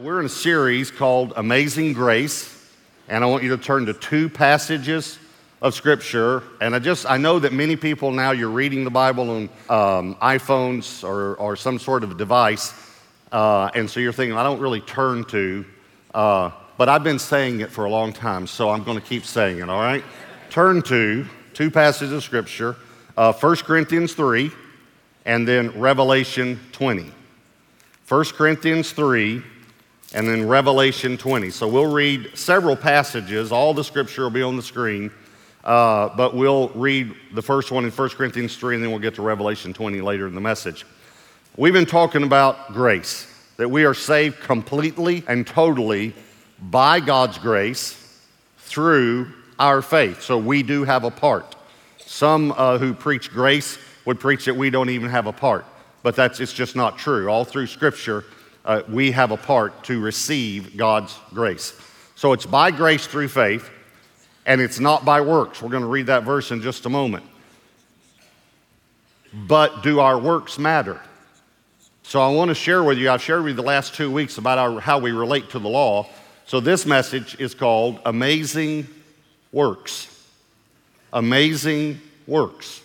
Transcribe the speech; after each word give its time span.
We're 0.00 0.20
in 0.20 0.26
a 0.26 0.28
series 0.28 0.92
called 0.92 1.32
Amazing 1.34 1.92
Grace, 1.92 2.70
and 3.08 3.24
I 3.24 3.26
want 3.26 3.42
you 3.42 3.48
to 3.56 3.58
turn 3.60 3.86
to 3.86 3.94
two 3.94 4.28
passages 4.28 5.18
of 5.60 5.74
Scripture. 5.74 6.44
And 6.60 6.72
I 6.76 6.78
just, 6.78 7.04
I 7.04 7.16
know 7.16 7.40
that 7.40 7.52
many 7.52 7.74
people 7.74 8.12
now 8.12 8.30
you're 8.30 8.48
reading 8.48 8.84
the 8.84 8.90
Bible 8.90 9.28
on 9.28 9.42
um, 9.68 10.14
iPhones 10.16 11.02
or, 11.02 11.34
or 11.34 11.56
some 11.56 11.80
sort 11.80 12.04
of 12.04 12.16
device, 12.16 12.72
uh, 13.32 13.70
and 13.74 13.90
so 13.90 13.98
you're 13.98 14.12
thinking, 14.12 14.38
I 14.38 14.44
don't 14.44 14.60
really 14.60 14.80
turn 14.82 15.24
to, 15.24 15.64
uh, 16.14 16.52
but 16.76 16.88
I've 16.88 17.02
been 17.02 17.18
saying 17.18 17.60
it 17.60 17.72
for 17.72 17.84
a 17.84 17.90
long 17.90 18.12
time, 18.12 18.46
so 18.46 18.70
I'm 18.70 18.84
going 18.84 19.00
to 19.00 19.04
keep 19.04 19.24
saying 19.24 19.58
it, 19.58 19.68
all 19.68 19.80
right? 19.80 20.04
turn 20.48 20.80
to 20.82 21.26
two 21.54 21.72
passages 21.72 22.12
of 22.12 22.22
Scripture 22.22 22.76
uh, 23.16 23.32
1 23.32 23.56
Corinthians 23.56 24.14
3 24.14 24.52
and 25.24 25.46
then 25.48 25.76
Revelation 25.78 26.60
20. 26.70 27.10
1 28.06 28.24
Corinthians 28.26 28.92
3 28.92 29.42
and 30.14 30.26
then 30.26 30.48
Revelation 30.48 31.16
20. 31.16 31.50
So 31.50 31.68
we'll 31.68 31.92
read 31.92 32.30
several 32.34 32.76
passages. 32.76 33.52
All 33.52 33.74
the 33.74 33.84
scripture 33.84 34.22
will 34.22 34.30
be 34.30 34.42
on 34.42 34.56
the 34.56 34.62
screen, 34.62 35.10
uh, 35.64 36.08
but 36.16 36.34
we'll 36.34 36.68
read 36.70 37.14
the 37.34 37.42
first 37.42 37.70
one 37.70 37.84
in 37.84 37.90
1 37.90 38.08
Corinthians 38.10 38.56
3, 38.56 38.76
and 38.76 38.84
then 38.84 38.90
we'll 38.90 39.00
get 39.00 39.14
to 39.16 39.22
Revelation 39.22 39.72
20 39.72 40.00
later 40.00 40.26
in 40.26 40.34
the 40.34 40.40
message. 40.40 40.86
We've 41.56 41.72
been 41.72 41.86
talking 41.86 42.22
about 42.22 42.72
grace, 42.72 43.26
that 43.56 43.68
we 43.68 43.84
are 43.84 43.94
saved 43.94 44.40
completely 44.40 45.24
and 45.26 45.46
totally 45.46 46.14
by 46.60 47.00
God's 47.00 47.38
grace 47.38 47.94
through 48.58 49.32
our 49.58 49.82
faith. 49.82 50.22
So 50.22 50.38
we 50.38 50.62
do 50.62 50.84
have 50.84 51.04
a 51.04 51.10
part. 51.10 51.56
Some 51.98 52.54
uh, 52.56 52.78
who 52.78 52.94
preach 52.94 53.30
grace 53.30 53.78
would 54.04 54.20
preach 54.20 54.46
that 54.46 54.56
we 54.56 54.70
don't 54.70 54.88
even 54.88 55.10
have 55.10 55.26
a 55.26 55.32
part, 55.32 55.66
but 56.02 56.16
that's 56.16 56.40
it's 56.40 56.52
just 56.52 56.74
not 56.74 56.96
true. 56.96 57.28
All 57.28 57.44
through 57.44 57.66
Scripture, 57.66 58.24
uh, 58.68 58.82
we 58.86 59.10
have 59.10 59.30
a 59.30 59.36
part 59.36 59.82
to 59.84 59.98
receive 59.98 60.76
God's 60.76 61.18
grace. 61.32 61.72
So 62.16 62.34
it's 62.34 62.44
by 62.44 62.70
grace 62.70 63.06
through 63.06 63.28
faith, 63.28 63.68
and 64.44 64.60
it's 64.60 64.78
not 64.78 65.06
by 65.06 65.22
works. 65.22 65.62
We're 65.62 65.70
going 65.70 65.82
to 65.82 65.88
read 65.88 66.06
that 66.06 66.24
verse 66.24 66.50
in 66.50 66.60
just 66.60 66.84
a 66.84 66.90
moment. 66.90 67.24
But 69.32 69.82
do 69.82 70.00
our 70.00 70.18
works 70.18 70.58
matter? 70.58 71.00
So 72.02 72.20
I 72.20 72.28
want 72.28 72.50
to 72.50 72.54
share 72.54 72.82
with 72.82 72.98
you, 72.98 73.10
I've 73.10 73.22
shared 73.22 73.42
with 73.42 73.52
you 73.52 73.56
the 73.56 73.62
last 73.62 73.94
two 73.94 74.10
weeks 74.10 74.36
about 74.36 74.58
our, 74.58 74.80
how 74.80 74.98
we 74.98 75.12
relate 75.12 75.50
to 75.50 75.58
the 75.58 75.68
law. 75.68 76.06
So 76.44 76.60
this 76.60 76.84
message 76.84 77.40
is 77.40 77.54
called 77.54 78.00
Amazing 78.04 78.86
Works. 79.50 80.14
Amazing 81.12 82.00
Works. 82.26 82.82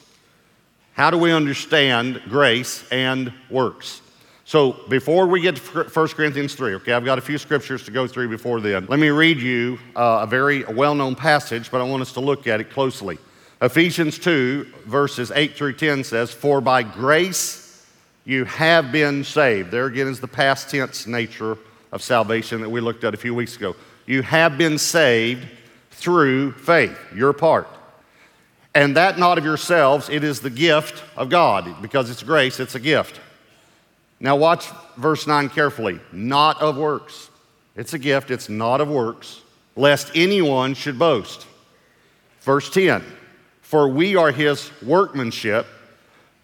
How 0.94 1.10
do 1.10 1.18
we 1.18 1.34
understand 1.34 2.22
grace 2.30 2.86
and 2.90 3.34
works? 3.50 4.03
So 4.54 4.74
before 4.88 5.26
we 5.26 5.42
get 5.42 5.56
to 5.56 5.84
1 5.86 6.08
Corinthians 6.10 6.54
3, 6.54 6.76
okay, 6.76 6.94
I've 6.94 7.04
got 7.04 7.18
a 7.18 7.22
few 7.22 7.40
scriptures 7.40 7.86
to 7.86 7.92
go 7.92 8.06
through 8.06 8.30
before 8.30 8.62
then. 8.62 8.86
Let 8.86 9.00
me 9.00 9.10
read 9.10 9.40
you 9.40 9.80
uh, 9.96 10.20
a 10.22 10.28
very 10.28 10.64
well 10.66 10.94
known 10.94 11.16
passage, 11.16 11.72
but 11.72 11.82
I 11.82 11.86
want 11.86 12.04
us 12.04 12.12
to 12.12 12.20
look 12.20 12.46
at 12.46 12.62
it 12.62 12.70
closely. 12.70 13.18
Ephesians 13.64 14.20
2, 14.20 14.72
verses 14.86 15.32
8 15.32 15.56
through 15.56 15.74
10 15.74 16.04
says, 16.04 16.32
For 16.32 16.62
by 16.62 16.84
grace 16.84 17.84
you 18.26 18.46
have 18.46 18.92
been 18.92 19.24
saved. 19.24 19.72
There 19.72 19.88
again 19.88 20.06
is 20.08 20.20
the 20.20 20.28
past 20.28 20.70
tense 20.70 21.08
nature 21.08 21.58
of 21.92 22.04
salvation 22.04 22.62
that 22.62 22.70
we 22.70 22.80
looked 22.80 23.04
at 23.04 23.16
a 23.16 23.18
few 23.18 23.34
weeks 23.34 23.56
ago. 23.56 23.76
You 24.06 24.22
have 24.22 24.56
been 24.60 24.78
saved 24.78 25.48
through 25.90 26.52
faith, 26.52 26.96
your 27.16 27.34
part. 27.34 27.68
And 28.76 28.98
that 28.98 29.18
not 29.18 29.40
of 29.40 29.46
yourselves, 29.46 30.10
it 30.10 30.24
is 30.24 30.42
the 30.42 30.52
gift 30.52 31.04
of 31.18 31.30
God. 31.30 31.82
Because 31.82 32.12
it's 32.12 32.22
grace, 32.22 32.60
it's 32.60 32.76
a 32.76 32.80
gift. 32.80 33.20
Now, 34.24 34.38
watch 34.38 34.70
verse 34.96 35.28
9 35.28 35.50
carefully. 35.50 36.00
Not 36.14 36.62
of 36.62 36.78
works. 36.78 37.30
It's 37.76 37.94
a 37.94 38.00
gift, 38.00 38.32
it's 38.32 38.48
not 38.48 38.80
of 38.80 38.88
works, 38.88 39.42
lest 39.76 40.12
anyone 40.16 40.76
should 40.76 40.98
boast. 40.98 41.46
Verse 42.40 42.70
10 42.70 43.04
For 43.62 43.90
we 43.90 44.16
are 44.16 44.32
his 44.32 44.72
workmanship, 44.82 45.68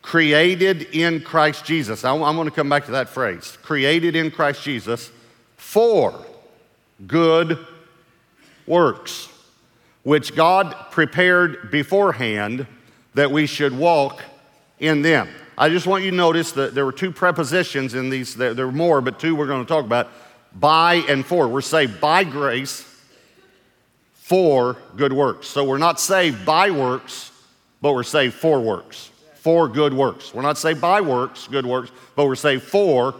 created 0.02 0.84
in 0.94 1.22
Christ 1.22 1.64
Jesus. 1.64 2.04
I'm 2.04 2.20
going 2.20 2.50
to 2.50 2.52
come 2.52 2.68
back 2.68 2.86
to 2.86 2.92
that 2.92 3.10
phrase 3.10 3.58
created 3.64 4.16
in 4.16 4.30
Christ 4.30 4.62
Jesus 4.62 5.10
for 5.56 6.20
good 7.08 7.66
works, 8.68 9.30
which 10.04 10.36
God 10.36 10.76
prepared 10.92 11.72
beforehand 11.72 12.68
that 13.14 13.32
we 13.32 13.46
should 13.46 13.78
walk 13.78 14.22
in 14.80 15.02
them. 15.02 15.30
I 15.62 15.68
just 15.68 15.86
want 15.86 16.06
you 16.06 16.12
to 16.12 16.16
notice 16.16 16.54
that 16.54 16.74
there 16.74 16.86
were 16.86 16.94
two 16.94 17.12
prepositions 17.12 17.94
in 17.94 18.10
these, 18.10 18.34
there, 18.34 18.54
there 18.54 18.66
were 18.68 18.72
more, 18.72 19.02
but 19.02 19.20
two 19.20 19.36
we're 19.36 19.46
going 19.46 19.66
to 19.66 19.68
talk 19.68 19.84
about 19.84 20.08
by 20.56 21.04
and 21.10 21.26
for. 21.26 21.50
We're 21.50 21.60
saved 21.60 22.00
by 22.00 22.24
grace 22.24 22.86
for 24.14 24.78
good 24.96 25.12
works. 25.12 25.48
So 25.48 25.66
we're 25.66 25.78
not 25.78 26.00
saved 26.00 26.46
by 26.46 26.72
works, 26.72 27.34
but 27.82 27.94
we're 27.94 28.04
saved 28.04 28.36
for 28.36 28.62
works, 28.62 29.12
for 29.36 29.68
good 29.68 29.94
works. 29.94 30.34
We're 30.34 30.44
not 30.44 30.58
saved 30.58 30.80
by 30.80 31.02
works, 31.02 31.50
good 31.50 31.66
works, 31.66 31.92
but 32.16 32.26
we're 32.26 32.36
saved 32.36 32.64
for 32.64 33.16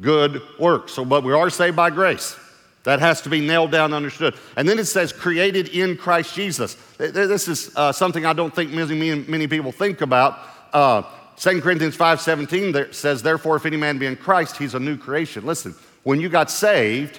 good 0.00 0.42
works. 0.58 0.94
So, 0.94 1.04
but 1.04 1.22
we 1.22 1.32
are 1.32 1.48
saved 1.48 1.76
by 1.76 1.90
grace. 1.90 2.36
That 2.82 2.98
has 2.98 3.20
to 3.22 3.30
be 3.30 3.40
nailed 3.40 3.70
down 3.70 3.86
and 3.86 3.94
understood. 3.94 4.34
And 4.56 4.68
then 4.68 4.80
it 4.80 4.86
says, 4.86 5.12
created 5.12 5.68
in 5.68 5.96
Christ 5.96 6.34
Jesus. 6.34 6.74
This 6.98 7.46
is 7.46 7.74
uh, 7.76 7.92
something 7.92 8.26
I 8.26 8.32
don't 8.32 8.52
think 8.52 8.72
many, 8.72 9.14
many 9.14 9.46
people 9.46 9.70
think 9.70 10.00
about. 10.00 10.40
Uh, 10.72 11.02
2 11.36 11.60
Corinthians 11.60 11.96
5.17 11.96 12.94
says, 12.94 13.22
Therefore, 13.22 13.56
if 13.56 13.66
any 13.66 13.76
man 13.76 13.98
be 13.98 14.06
in 14.06 14.16
Christ, 14.16 14.56
he's 14.56 14.74
a 14.74 14.80
new 14.80 14.96
creation. 14.96 15.44
Listen, 15.44 15.74
when 16.04 16.20
you 16.20 16.28
got 16.28 16.50
saved, 16.50 17.18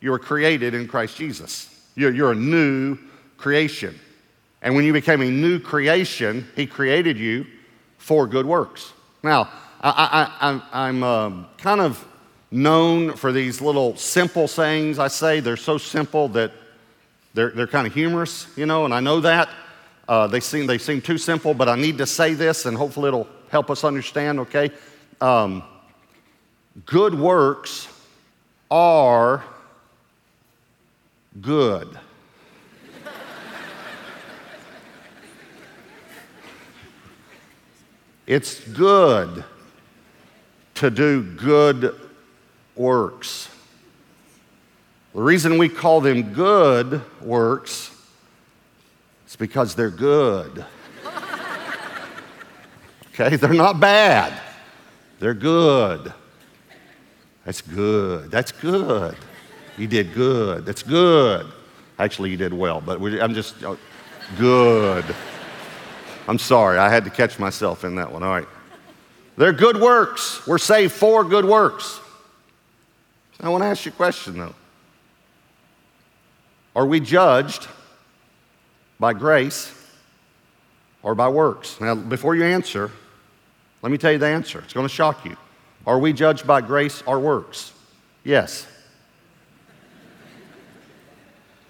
you 0.00 0.10
were 0.10 0.18
created 0.18 0.74
in 0.74 0.86
Christ 0.86 1.16
Jesus. 1.16 1.74
You're, 1.94 2.12
you're 2.12 2.32
a 2.32 2.36
new 2.36 2.98
creation. 3.36 3.98
And 4.62 4.74
when 4.74 4.84
you 4.84 4.92
became 4.92 5.22
a 5.22 5.30
new 5.30 5.58
creation, 5.58 6.46
he 6.54 6.66
created 6.66 7.18
you 7.18 7.46
for 7.98 8.26
good 8.26 8.46
works. 8.46 8.92
Now, 9.22 9.50
I, 9.80 10.60
am 10.72 11.02
um, 11.02 11.46
kind 11.58 11.80
of 11.80 12.04
known 12.50 13.14
for 13.16 13.32
these 13.32 13.60
little 13.60 13.96
simple 13.96 14.48
sayings 14.48 14.98
I 14.98 15.08
say. 15.08 15.40
They're 15.40 15.56
so 15.56 15.78
simple 15.78 16.28
that 16.30 16.52
they're, 17.34 17.50
they're 17.50 17.66
kind 17.66 17.86
of 17.86 17.94
humorous, 17.94 18.46
you 18.56 18.66
know, 18.66 18.84
and 18.84 18.94
I 18.94 19.00
know 19.00 19.20
that. 19.20 19.48
Uh, 20.08 20.26
they, 20.26 20.40
seem, 20.40 20.66
they 20.66 20.78
seem 20.78 21.02
too 21.02 21.18
simple, 21.18 21.52
but 21.52 21.68
I 21.68 21.76
need 21.76 21.98
to 21.98 22.06
say 22.06 22.32
this, 22.32 22.64
and 22.64 22.76
hopefully 22.76 23.08
it'll 23.08 23.28
help 23.50 23.70
us 23.70 23.84
understand, 23.84 24.40
okay? 24.40 24.70
Um, 25.20 25.62
good 26.86 27.14
works 27.14 27.88
are 28.70 29.44
good. 31.40 31.98
it's 38.26 38.60
good 38.68 39.44
to 40.74 40.90
do 40.90 41.22
good 41.22 41.98
works. 42.76 43.48
The 45.14 45.22
reason 45.22 45.58
we 45.58 45.68
call 45.68 46.00
them 46.00 46.34
good 46.34 47.00
works 47.20 47.90
is 49.26 49.34
because 49.34 49.74
they're 49.74 49.90
good. 49.90 50.64
Okay? 53.18 53.36
They're 53.36 53.52
not 53.52 53.80
bad, 53.80 54.32
they're 55.18 55.34
good. 55.34 56.12
That's 57.44 57.62
good. 57.62 58.30
That's 58.30 58.52
good. 58.52 59.16
You 59.78 59.86
did 59.86 60.12
good. 60.12 60.66
That's 60.66 60.82
good. 60.82 61.46
Actually, 61.98 62.30
you 62.30 62.36
did 62.36 62.52
well, 62.52 62.82
but 62.82 63.00
I'm 63.00 63.32
just 63.32 63.64
uh, 63.64 63.74
good. 64.36 65.04
I'm 66.28 66.38
sorry, 66.38 66.78
I 66.78 66.90
had 66.90 67.04
to 67.04 67.10
catch 67.10 67.38
myself 67.38 67.84
in 67.84 67.94
that 67.94 68.12
one. 68.12 68.22
All 68.22 68.28
right. 68.28 68.46
They're 69.38 69.54
good 69.54 69.80
works. 69.80 70.46
We're 70.46 70.58
saved 70.58 70.92
for 70.92 71.24
good 71.24 71.46
works. 71.46 72.00
I 73.40 73.48
want 73.48 73.62
to 73.62 73.68
ask 73.68 73.86
you 73.86 73.92
a 73.92 73.94
question, 73.94 74.38
though. 74.38 74.54
Are 76.76 76.84
we 76.84 77.00
judged 77.00 77.66
by 79.00 79.14
grace 79.14 79.72
or 81.02 81.14
by 81.14 81.28
works? 81.28 81.80
Now, 81.80 81.94
before 81.94 82.36
you 82.36 82.44
answer, 82.44 82.90
let 83.82 83.92
me 83.92 83.98
tell 83.98 84.12
you 84.12 84.18
the 84.18 84.26
answer. 84.26 84.60
It's 84.60 84.72
going 84.72 84.86
to 84.86 84.92
shock 84.92 85.24
you. 85.24 85.36
Are 85.86 85.98
we 85.98 86.12
judged 86.12 86.46
by 86.46 86.60
grace 86.60 87.02
or 87.06 87.18
works? 87.18 87.72
Yes. 88.24 88.66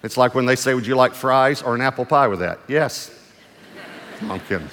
It's 0.03 0.17
like 0.17 0.33
when 0.33 0.45
they 0.45 0.55
say, 0.55 0.73
Would 0.73 0.87
you 0.87 0.95
like 0.95 1.13
fries 1.13 1.61
or 1.61 1.75
an 1.75 1.81
apple 1.81 2.05
pie 2.05 2.27
with 2.27 2.39
that? 2.39 2.59
Yes. 2.67 3.15
I'm 4.23 4.39
kidding. 4.41 4.69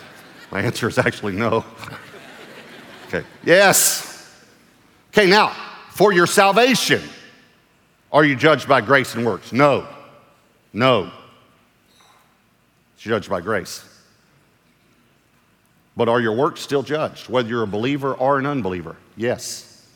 My 0.51 0.61
answer 0.63 0.89
is 0.89 0.99
actually 0.99 1.35
no. 1.35 1.65
Okay. 3.09 3.25
Yes. 3.45 4.45
Okay, 5.13 5.29
now, 5.29 5.55
for 5.91 6.13
your 6.13 6.27
salvation, 6.27 7.01
are 8.13 8.25
you 8.25 8.35
judged 8.35 8.67
by 8.67 8.81
grace 8.81 9.15
and 9.15 9.25
works? 9.25 9.53
No. 9.53 9.87
No. 10.73 11.13
It's 12.95 13.05
judged 13.05 13.31
by 13.31 13.41
grace. 13.41 13.85
But 15.97 16.09
are 16.09 16.21
your 16.21 16.35
works 16.35 16.61
still 16.61 16.83
judged, 16.83 17.29
whether 17.29 17.49
you're 17.49 17.63
a 17.63 17.67
believer 17.67 18.13
or 18.15 18.39
an 18.39 18.47
unbeliever? 18.47 18.97
Yes. 19.17 19.87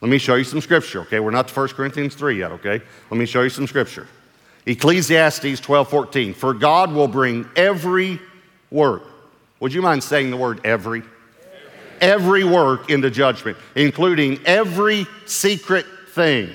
Let 0.00 0.10
me 0.10 0.18
show 0.18 0.34
you 0.34 0.44
some 0.44 0.60
scripture, 0.60 1.00
okay? 1.02 1.20
We're 1.20 1.30
not 1.30 1.48
to 1.48 1.54
1 1.54 1.68
Corinthians 1.68 2.14
3 2.14 2.38
yet, 2.38 2.52
okay? 2.52 2.82
Let 3.10 3.16
me 3.16 3.24
show 3.24 3.42
you 3.42 3.48
some 3.48 3.66
scripture. 3.66 4.08
Ecclesiastes 4.66 5.60
12 5.60 5.88
14. 5.88 6.34
For 6.34 6.52
God 6.52 6.92
will 6.92 7.08
bring 7.08 7.48
every 7.54 8.18
work. 8.70 9.04
Would 9.60 9.72
you 9.72 9.82
mind 9.82 10.02
saying 10.02 10.30
the 10.30 10.36
word 10.36 10.60
every? 10.64 11.02
Every 12.00 12.44
work 12.44 12.90
into 12.90 13.08
judgment, 13.10 13.56
including 13.76 14.40
every 14.44 15.06
secret 15.26 15.86
thing, 16.10 16.50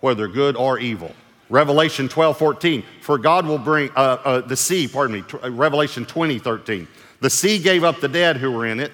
whether 0.00 0.28
good 0.28 0.56
or 0.56 0.78
evil. 0.78 1.14
Revelation 1.50 2.08
12 2.08 2.38
14. 2.38 2.84
For 3.00 3.18
God 3.18 3.46
will 3.46 3.58
bring 3.58 3.90
uh, 3.90 4.18
uh, 4.24 4.40
the 4.40 4.56
sea, 4.56 4.88
pardon 4.88 5.16
me, 5.16 5.24
uh, 5.42 5.50
Revelation 5.50 6.06
20 6.06 6.38
13. 6.38 6.88
The 7.22 7.30
sea 7.30 7.60
gave 7.60 7.84
up 7.84 8.00
the 8.00 8.08
dead 8.08 8.36
who 8.36 8.50
were 8.50 8.66
in 8.66 8.80
it, 8.80 8.90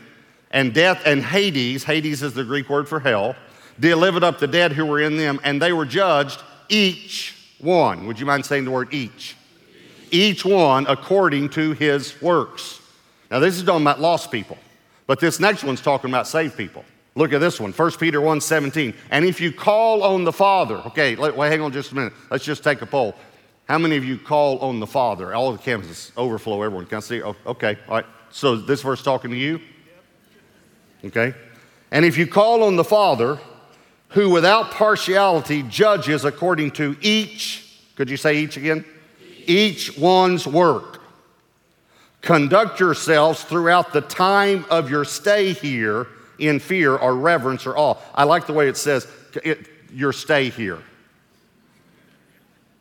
and 0.50 0.74
death 0.74 1.00
and 1.06 1.24
Hades, 1.24 1.82
Hades 1.82 2.22
is 2.22 2.34
the 2.34 2.44
Greek 2.44 2.68
word 2.68 2.86
for 2.86 3.00
hell, 3.00 3.34
delivered 3.80 4.22
up 4.22 4.38
the 4.38 4.46
dead 4.46 4.72
who 4.72 4.84
were 4.84 5.00
in 5.00 5.16
them, 5.16 5.40
and 5.44 5.62
they 5.62 5.72
were 5.72 5.86
judged, 5.86 6.42
each 6.68 7.34
one. 7.58 8.06
Would 8.06 8.20
you 8.20 8.26
mind 8.26 8.44
saying 8.44 8.66
the 8.66 8.70
word 8.70 8.92
each? 8.92 9.34
Each 10.10 10.44
one 10.44 10.86
according 10.88 11.48
to 11.50 11.72
his 11.72 12.20
works. 12.20 12.82
Now, 13.30 13.38
this 13.38 13.56
is 13.56 13.62
talking 13.62 13.80
about 13.80 13.98
lost 13.98 14.30
people, 14.30 14.58
but 15.06 15.20
this 15.20 15.40
next 15.40 15.64
one's 15.64 15.80
talking 15.80 16.10
about 16.10 16.26
saved 16.26 16.54
people. 16.54 16.84
Look 17.14 17.32
at 17.32 17.38
this 17.38 17.58
one, 17.58 17.72
1 17.72 17.90
Peter 17.92 18.20
1 18.20 18.42
17. 18.42 18.92
And 19.10 19.24
if 19.24 19.40
you 19.40 19.52
call 19.52 20.02
on 20.02 20.24
the 20.24 20.32
Father, 20.34 20.76
okay, 20.88 21.16
let, 21.16 21.34
wait, 21.34 21.48
hang 21.48 21.62
on 21.62 21.72
just 21.72 21.92
a 21.92 21.94
minute. 21.94 22.12
Let's 22.30 22.44
just 22.44 22.62
take 22.62 22.82
a 22.82 22.86
poll. 22.86 23.14
How 23.66 23.78
many 23.78 23.96
of 23.96 24.04
you 24.04 24.18
call 24.18 24.58
on 24.58 24.80
the 24.80 24.86
Father? 24.86 25.34
All 25.34 25.50
the 25.50 25.58
campuses 25.58 26.12
overflow, 26.18 26.62
everyone. 26.62 26.84
Can 26.84 26.98
I 26.98 27.00
see? 27.00 27.22
Oh, 27.22 27.34
okay, 27.46 27.78
all 27.88 27.96
right. 27.96 28.06
So 28.30 28.56
this 28.56 28.82
verse 28.82 29.02
talking 29.02 29.30
to 29.30 29.36
you? 29.36 29.60
Okay. 31.04 31.34
And 31.90 32.04
if 32.04 32.18
you 32.18 32.26
call 32.26 32.64
on 32.64 32.76
the 32.76 32.84
Father, 32.84 33.38
who 34.08 34.30
without 34.30 34.70
partiality 34.70 35.62
judges 35.62 36.24
according 36.24 36.72
to 36.72 36.96
each, 37.00 37.80
could 37.96 38.10
you 38.10 38.16
say 38.16 38.38
each 38.38 38.56
again? 38.56 38.84
Each 39.46 39.96
one's 39.96 40.46
work. 40.46 41.00
Conduct 42.20 42.80
yourselves 42.80 43.42
throughout 43.44 43.92
the 43.92 44.00
time 44.00 44.64
of 44.70 44.90
your 44.90 45.04
stay 45.04 45.52
here 45.52 46.08
in 46.38 46.58
fear 46.58 46.96
or 46.96 47.16
reverence 47.16 47.66
or 47.66 47.76
awe. 47.76 47.96
I 48.14 48.24
like 48.24 48.46
the 48.46 48.52
way 48.52 48.68
it 48.68 48.76
says 48.76 49.06
it, 49.42 49.66
your 49.92 50.12
stay 50.12 50.50
here. 50.50 50.82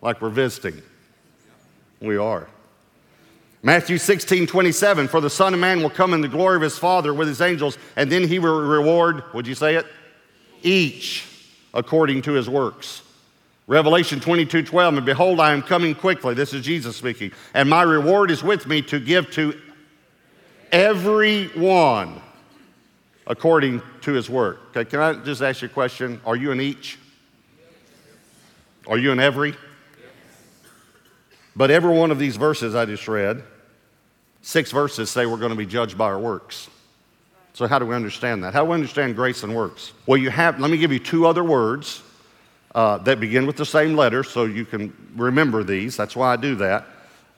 Like 0.01 0.21
we're 0.21 0.29
visiting. 0.29 0.81
We 2.01 2.17
are. 2.17 2.47
Matthew 3.63 3.97
16, 3.97 4.47
27, 4.47 5.07
for 5.07 5.19
the 5.19 5.29
Son 5.29 5.53
of 5.53 5.59
Man 5.59 5.81
will 5.81 5.89
come 5.89 6.13
in 6.13 6.21
the 6.21 6.27
glory 6.27 6.55
of 6.55 6.61
his 6.61 6.77
Father 6.77 7.13
with 7.13 7.27
his 7.27 7.41
angels, 7.41 7.77
and 7.95 8.11
then 8.11 8.27
he 8.27 8.39
will 8.39 8.61
reward, 8.61 9.23
would 9.33 9.47
you 9.47 9.55
say 9.55 9.75
it? 9.75 9.85
Each 10.61 11.25
according 11.73 12.21
to 12.23 12.33
his 12.33 12.49
works. 12.49 13.01
Revelation 13.65 14.19
22, 14.19 14.63
12, 14.63 14.97
and 14.97 15.05
behold, 15.05 15.39
I 15.39 15.51
am 15.51 15.61
coming 15.61 15.93
quickly. 15.93 16.33
This 16.33 16.53
is 16.53 16.63
Jesus 16.63 16.95
speaking. 16.95 17.31
And 17.53 17.69
my 17.69 17.81
reward 17.81 18.31
is 18.31 18.41
with 18.41 18.65
me 18.65 18.81
to 18.83 18.99
give 18.99 19.29
to 19.31 19.59
every 20.71 21.47
one 21.49 22.21
according 23.25 23.81
to 24.01 24.13
his 24.13 24.29
work. 24.29 24.59
Okay, 24.69 24.89
can 24.89 24.99
I 24.99 25.13
just 25.13 25.41
ask 25.41 25.61
you 25.61 25.67
a 25.67 25.69
question? 25.69 26.21
Are 26.25 26.35
you 26.37 26.51
in 26.51 26.61
each? 26.61 26.97
Are 28.87 28.97
you 28.97 29.11
in 29.11 29.19
every? 29.19 29.53
But 31.57 31.71
every 31.71 31.97
one 31.97 32.11
of 32.11 32.19
these 32.19 32.35
verses 32.35 32.75
I 32.75 32.85
just 32.85 33.07
read, 33.07 33.43
six 34.43 34.71
verses 34.71 35.09
say 35.09 35.25
we're 35.25 35.37
going 35.37 35.49
to 35.51 35.57
be 35.57 35.65
judged 35.65 35.97
by 35.97 36.05
our 36.05 36.19
works. 36.19 36.69
So, 37.53 37.65
how 37.65 37.79
do 37.79 37.87
we 37.87 37.95
understand 37.95 38.43
that? 38.43 38.53
How 38.53 38.63
do 38.63 38.69
we 38.69 38.75
understand 38.75 39.15
grace 39.15 39.41
and 39.41 39.55
works? 39.55 39.91
Well, 40.05 40.17
you 40.17 40.29
have, 40.29 40.59
let 40.59 40.69
me 40.69 40.77
give 40.77 40.91
you 40.91 40.99
two 40.99 41.25
other 41.25 41.43
words 41.43 42.03
uh, 42.75 42.99
that 42.99 43.19
begin 43.19 43.47
with 43.47 43.55
the 43.55 43.65
same 43.65 43.95
letter 43.95 44.23
so 44.23 44.45
you 44.45 44.65
can 44.65 44.93
remember 45.15 45.63
these. 45.63 45.97
That's 45.97 46.15
why 46.15 46.33
I 46.33 46.35
do 46.35 46.53
that. 46.57 46.85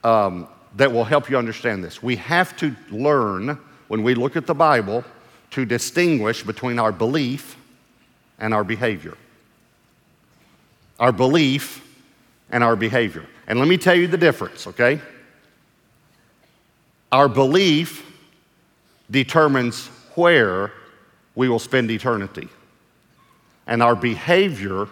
Um, 0.03 0.49
that 0.75 0.91
will 0.91 1.05
help 1.05 1.29
you 1.29 1.37
understand 1.37 1.81
this. 1.81 2.03
We 2.03 2.17
have 2.17 2.57
to 2.57 2.75
learn 2.91 3.57
when 3.87 4.03
we 4.03 4.15
look 4.15 4.35
at 4.35 4.45
the 4.45 4.53
Bible 4.53 5.05
to 5.51 5.65
distinguish 5.65 6.43
between 6.43 6.77
our 6.77 6.91
belief 6.91 7.55
and 8.37 8.53
our 8.53 8.65
behavior. 8.65 9.17
Our 10.99 11.13
belief 11.13 11.85
and 12.51 12.65
our 12.65 12.75
behavior. 12.75 13.25
And 13.49 13.57
let 13.57 13.67
me 13.67 13.77
tell 13.77 13.95
you 13.95 14.07
the 14.07 14.17
difference, 14.17 14.67
okay? 14.67 15.01
Our 17.11 17.27
belief 17.27 18.05
determines 19.09 19.87
where 20.13 20.71
we 21.33 21.49
will 21.49 21.59
spend 21.59 21.89
eternity, 21.89 22.47
and 23.65 23.81
our 23.81 23.95
behavior 23.95 24.87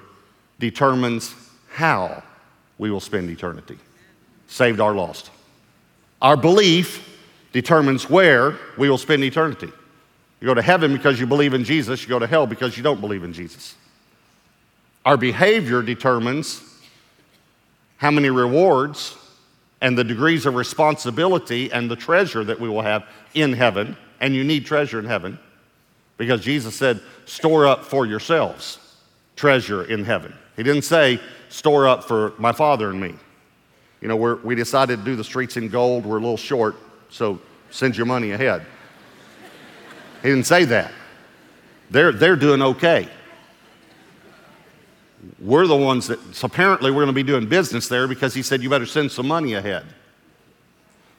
determines 0.59 1.35
how 1.69 2.23
we 2.79 2.89
will 2.89 2.99
spend 2.99 3.29
eternity. 3.29 3.77
Saved 4.47 4.79
or 4.79 4.93
lost. 4.95 5.29
Our 6.21 6.37
belief 6.37 7.07
determines 7.51 8.09
where 8.09 8.55
we 8.77 8.89
will 8.89 8.97
spend 8.97 9.23
eternity. 9.23 9.71
You 10.39 10.47
go 10.47 10.55
to 10.55 10.61
heaven 10.61 10.93
because 10.93 11.19
you 11.19 11.27
believe 11.27 11.53
in 11.53 11.63
Jesus, 11.63 12.01
you 12.01 12.09
go 12.09 12.19
to 12.19 12.27
hell 12.27 12.47
because 12.47 12.75
you 12.75 12.81
don't 12.81 13.01
believe 13.01 13.23
in 13.23 13.33
Jesus. 13.33 13.75
Our 15.05 15.17
behavior 15.17 15.83
determines 15.83 16.61
how 17.97 18.11
many 18.11 18.29
rewards 18.29 19.17
and 19.81 19.97
the 19.97 20.03
degrees 20.03 20.45
of 20.45 20.55
responsibility 20.55 21.71
and 21.71 21.89
the 21.89 21.95
treasure 21.95 22.43
that 22.43 22.59
we 22.59 22.69
will 22.69 22.81
have 22.81 23.05
in 23.33 23.53
heaven. 23.53 23.95
And 24.19 24.33
you 24.33 24.43
need 24.43 24.65
treasure 24.65 24.99
in 24.99 25.05
heaven 25.05 25.37
because 26.17 26.41
Jesus 26.41 26.75
said, 26.75 27.01
store 27.25 27.67
up 27.67 27.83
for 27.83 28.05
yourselves 28.05 28.79
treasure 29.35 29.83
in 29.83 30.03
heaven. 30.03 30.33
He 30.55 30.63
didn't 30.63 30.81
say, 30.81 31.19
store 31.49 31.87
up 31.87 32.03
for 32.03 32.33
my 32.39 32.51
father 32.51 32.89
and 32.89 32.99
me. 32.99 33.13
You 34.01 34.07
know, 34.07 34.15
we 34.15 34.55
decided 34.55 34.99
to 34.99 35.05
do 35.05 35.15
the 35.15 35.23
streets 35.23 35.57
in 35.57 35.69
gold. 35.69 36.05
We're 36.05 36.17
a 36.17 36.21
little 36.21 36.37
short, 36.37 36.75
so 37.09 37.39
send 37.69 37.95
your 37.95 38.05
money 38.05 38.31
ahead. 38.31 38.65
He 40.21 40.29
didn't 40.29 40.45
say 40.45 40.65
that. 40.65 40.91
They're, 41.89 42.11
they're 42.11 42.35
doing 42.35 42.61
okay. 42.61 43.07
We're 45.39 45.67
the 45.67 45.75
ones 45.75 46.07
that, 46.07 46.35
so 46.35 46.45
apparently, 46.45 46.91
we're 46.91 47.03
going 47.03 47.07
to 47.07 47.13
be 47.13 47.23
doing 47.23 47.47
business 47.47 47.87
there 47.87 48.07
because 48.07 48.33
he 48.33 48.41
said, 48.43 48.61
you 48.61 48.69
better 48.69 48.85
send 48.85 49.11
some 49.11 49.27
money 49.27 49.53
ahead. 49.53 49.85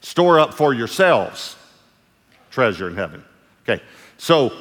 Store 0.01 0.39
up 0.39 0.55
for 0.55 0.73
yourselves 0.73 1.57
treasure 2.51 2.89
in 2.89 2.97
heaven. 2.97 3.25
Okay, 3.69 3.83
so 4.17 4.53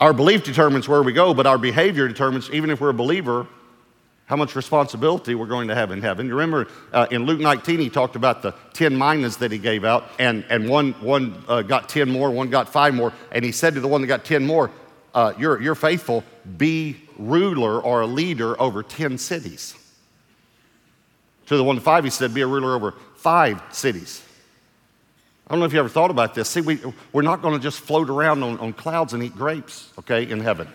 our 0.00 0.12
belief 0.12 0.44
determines 0.44 0.88
where 0.88 1.02
we 1.02 1.12
go, 1.12 1.34
but 1.34 1.46
our 1.46 1.58
behavior 1.58 2.08
determines, 2.08 2.50
even 2.50 2.70
if 2.70 2.80
we're 2.80 2.90
a 2.90 2.94
believer, 2.94 3.46
how 4.26 4.36
much 4.36 4.54
responsibility 4.54 5.34
we're 5.34 5.46
going 5.46 5.68
to 5.68 5.74
have 5.74 5.90
in 5.90 6.02
heaven. 6.02 6.26
You 6.26 6.34
remember 6.34 6.68
uh, 6.92 7.06
in 7.10 7.24
Luke 7.24 7.40
19, 7.40 7.80
he 7.80 7.88
talked 7.88 8.14
about 8.14 8.42
the 8.42 8.52
10 8.74 8.96
minas 8.96 9.38
that 9.38 9.50
he 9.50 9.58
gave 9.58 9.84
out, 9.84 10.10
and, 10.18 10.44
and 10.50 10.68
one, 10.68 10.92
one 10.94 11.42
uh, 11.48 11.62
got 11.62 11.88
10 11.88 12.10
more, 12.10 12.30
one 12.30 12.50
got 12.50 12.68
five 12.68 12.94
more, 12.94 13.12
and 13.32 13.44
he 13.44 13.52
said 13.52 13.74
to 13.74 13.80
the 13.80 13.88
one 13.88 14.02
that 14.02 14.06
got 14.06 14.24
10 14.24 14.46
more, 14.46 14.70
uh, 15.14 15.32
you're, 15.38 15.60
you're 15.62 15.74
faithful, 15.74 16.22
be 16.58 16.96
ruler 17.18 17.80
or 17.80 18.02
a 18.02 18.06
leader 18.06 18.60
over 18.60 18.82
10 18.82 19.18
cities. 19.18 19.74
To 21.46 21.56
the 21.56 21.64
one 21.64 21.76
to 21.76 21.82
five, 21.82 22.04
he 22.04 22.10
said, 22.10 22.32
be 22.34 22.42
a 22.42 22.46
ruler 22.46 22.74
over 22.74 22.94
five 23.16 23.60
cities. 23.70 24.22
I 25.46 25.54
don't 25.54 25.60
know 25.60 25.66
if 25.66 25.72
you 25.72 25.78
ever 25.78 25.88
thought 25.88 26.10
about 26.10 26.34
this. 26.34 26.48
See, 26.48 26.60
we, 26.60 26.78
we're 27.12 27.22
not 27.22 27.40
going 27.40 27.54
to 27.54 27.60
just 27.60 27.80
float 27.80 28.10
around 28.10 28.42
on, 28.42 28.58
on 28.58 28.74
clouds 28.74 29.14
and 29.14 29.22
eat 29.22 29.34
grapes, 29.34 29.90
okay, 29.98 30.28
in 30.28 30.40
heaven. 30.40 30.68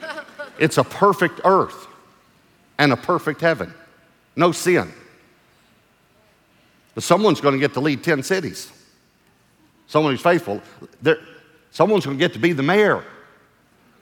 it's 0.58 0.78
a 0.78 0.84
perfect 0.84 1.42
earth 1.44 1.86
and 2.78 2.92
a 2.92 2.96
perfect 2.96 3.40
heaven. 3.40 3.72
No 4.34 4.52
sin. 4.52 4.90
But 6.94 7.04
someone's 7.04 7.42
going 7.42 7.52
to 7.52 7.60
get 7.60 7.74
to 7.74 7.80
lead 7.80 8.02
10 8.02 8.22
cities. 8.22 8.72
Someone 9.86 10.14
who's 10.14 10.22
faithful. 10.22 10.62
someone's 11.70 12.06
going 12.06 12.16
to 12.16 12.24
get 12.24 12.32
to 12.32 12.38
be 12.38 12.52
the 12.52 12.62
mayor 12.62 13.04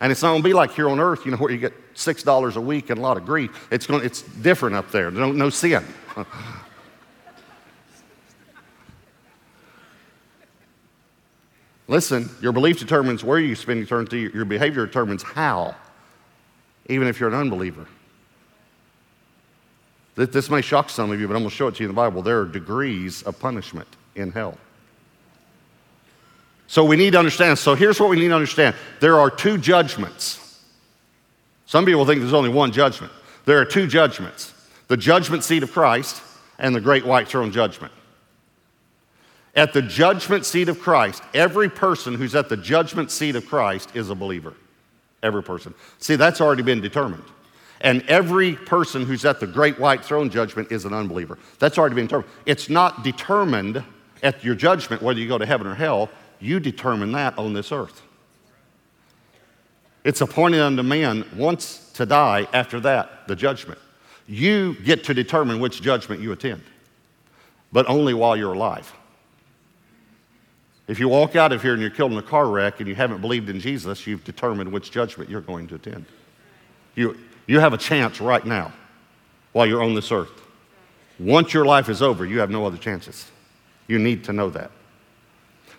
and 0.05 0.13
it's 0.13 0.21
not 0.21 0.33
going 0.33 0.43
to 0.43 0.47
be 0.47 0.53
like 0.53 0.73
here 0.73 0.91
on 0.91 1.01
earth, 1.01 1.25
you 1.25 1.31
know, 1.31 1.39
where 1.39 1.51
you 1.51 1.57
get 1.57 1.73
$6 1.95 2.57
a 2.57 2.61
week 2.61 2.91
and 2.91 2.99
a 2.99 3.01
lot 3.03 3.17
of 3.17 3.25
grief. 3.25 3.69
It's, 3.71 3.87
going, 3.87 4.05
it's 4.05 4.21
different 4.21 4.77
up 4.77 4.91
there. 4.91 5.11
No, 5.11 5.33
no 5.33 5.49
sin. 5.49 5.83
Listen, 11.89 12.29
your 12.43 12.53
belief 12.53 12.79
determines 12.79 13.25
where 13.25 13.39
you 13.39 13.55
spend 13.55 13.83
eternity, 13.83 14.31
your 14.35 14.45
behavior 14.45 14.85
determines 14.85 15.23
how, 15.23 15.75
even 16.91 17.09
if 17.09 17.19
you're 17.19 17.31
an 17.31 17.35
unbeliever. 17.35 17.87
This 20.17 20.51
may 20.51 20.61
shock 20.61 20.91
some 20.91 21.13
of 21.13 21.19
you, 21.19 21.27
but 21.27 21.35
I'm 21.35 21.41
going 21.41 21.49
to 21.49 21.57
show 21.57 21.69
it 21.69 21.77
to 21.77 21.83
you 21.83 21.89
in 21.89 21.95
the 21.95 21.99
Bible. 21.99 22.21
There 22.21 22.43
are 22.43 22.45
degrees 22.45 23.23
of 23.23 23.39
punishment 23.41 23.89
in 24.17 24.33
hell. 24.33 24.59
So 26.75 26.85
we 26.85 26.97
need 26.97 27.13
to 27.13 27.21
understand. 27.21 27.57
So 27.57 27.77
here's 27.77 28.01
what 28.01 28.11
we 28.11 28.19
need 28.19 28.31
to 28.31 28.35
understand 28.35 28.75
there 28.99 29.21
are 29.21 29.31
two 29.31 29.59
judgments. 29.59 30.61
Some 31.67 31.87
people 31.87 32.05
think 32.05 32.21
there's 32.21 32.33
only 32.33 32.51
one 32.51 32.73
judgment. 32.73 33.13
There 33.45 33.61
are 33.61 33.65
two 33.65 33.87
judgments 33.87 34.53
the 34.89 34.97
judgment 34.97 35.45
seat 35.45 35.63
of 35.63 35.71
Christ 35.71 36.21
and 36.59 36.75
the 36.75 36.81
great 36.81 37.07
white 37.07 37.29
throne 37.29 37.53
judgment. 37.53 37.93
At 39.55 39.73
the 39.73 39.83
judgment 39.83 40.47
seat 40.47 40.69
of 40.69 40.81
Christ, 40.81 41.23
every 41.33 41.69
person 41.69 42.17
who's 42.17 42.35
at 42.35 42.49
the 42.49 42.57
judgment 42.57 43.13
seat 43.13 43.37
of 43.37 43.47
Christ 43.47 43.95
is 43.95 44.11
a 44.11 44.17
believer. 44.17 44.55
Every 45.23 45.45
person. 45.45 45.75
See, 46.01 46.17
that's 46.17 46.41
already 46.41 46.65
been 46.65 46.81
determined. 46.81 47.23
And 47.83 48.03
every 48.09 48.57
person 48.57 49.07
who's 49.07 49.25
at 49.25 49.39
the 49.39 49.47
great 49.47 49.79
white 49.79 50.05
throne 50.05 50.29
judgment 50.29 50.73
is 50.73 50.87
an 50.87 50.93
unbeliever. 50.93 51.39
That's 51.61 51.79
already 51.79 51.95
been 51.95 52.07
determined. 52.07 52.33
It's 52.47 52.69
not 52.69 53.05
determined 53.05 53.85
at 54.25 54.43
your 54.43 54.57
judgment 54.57 55.03
whether 55.03 55.21
you 55.21 55.29
go 55.29 55.39
to 55.39 55.47
heaven 55.47 55.69
or 55.69 55.77
hell. 55.77 56.11
You 56.41 56.61
determine 56.61 57.13
that 57.13 57.39
on 57.39 57.53
this 57.53 57.73
earth. 57.73 58.03
It's 60.05 60.21
appointed 60.21 60.61
unto 60.61 60.83
man 60.83 61.25
once 61.37 61.91
to 61.95 62.05
die, 62.05 62.47
after 62.53 62.79
that, 62.81 63.27
the 63.27 63.35
judgment. 63.35 63.79
You 64.27 64.75
get 64.85 65.05
to 65.05 65.15
determine 65.15 65.61
which 65.61 65.81
judgment 65.81 66.21
you 66.21 66.33
attend, 66.33 66.63
but 67.73 67.89
only 67.89 68.15
while 68.15 68.37
you're 68.37 68.53
alive. 68.53 68.93
If 70.87 71.01
you 71.01 71.09
walk 71.09 71.35
out 71.35 71.53
of 71.53 71.63
here 71.63 71.73
and 71.73 71.81
you're 71.81 71.91
killed 71.91 72.13
in 72.13 72.19
a 72.19 72.23
car 72.23 72.49
wreck 72.49 72.81
and 72.81 72.89
you 72.89 72.95
haven't 72.95 73.23
believed 73.23 73.49
in 73.49 73.59
Jesus, 73.59 74.07
you've 74.07 74.25
determined 74.25 74.71
which 74.71 74.91
judgment 74.91 75.31
you're 75.31 75.41
going 75.41 75.67
to 75.69 75.77
attend. 75.77 76.05
You, 76.95 77.19
you 77.47 77.61
have 77.61 77.73
a 77.73 77.79
chance 77.79 78.21
right 78.21 78.45
now 78.45 78.73
while 79.53 79.67
you're 79.67 79.83
on 79.83 79.95
this 79.95 80.13
earth. 80.13 80.43
Once 81.19 81.55
your 81.55 81.65
life 81.65 81.89
is 81.89 82.03
over, 82.03 82.27
you 82.27 82.41
have 82.41 82.51
no 82.51 82.67
other 82.67 82.77
chances. 82.77 83.31
You 83.87 83.99
need 83.99 84.25
to 84.25 84.33
know 84.33 84.51
that. 84.51 84.71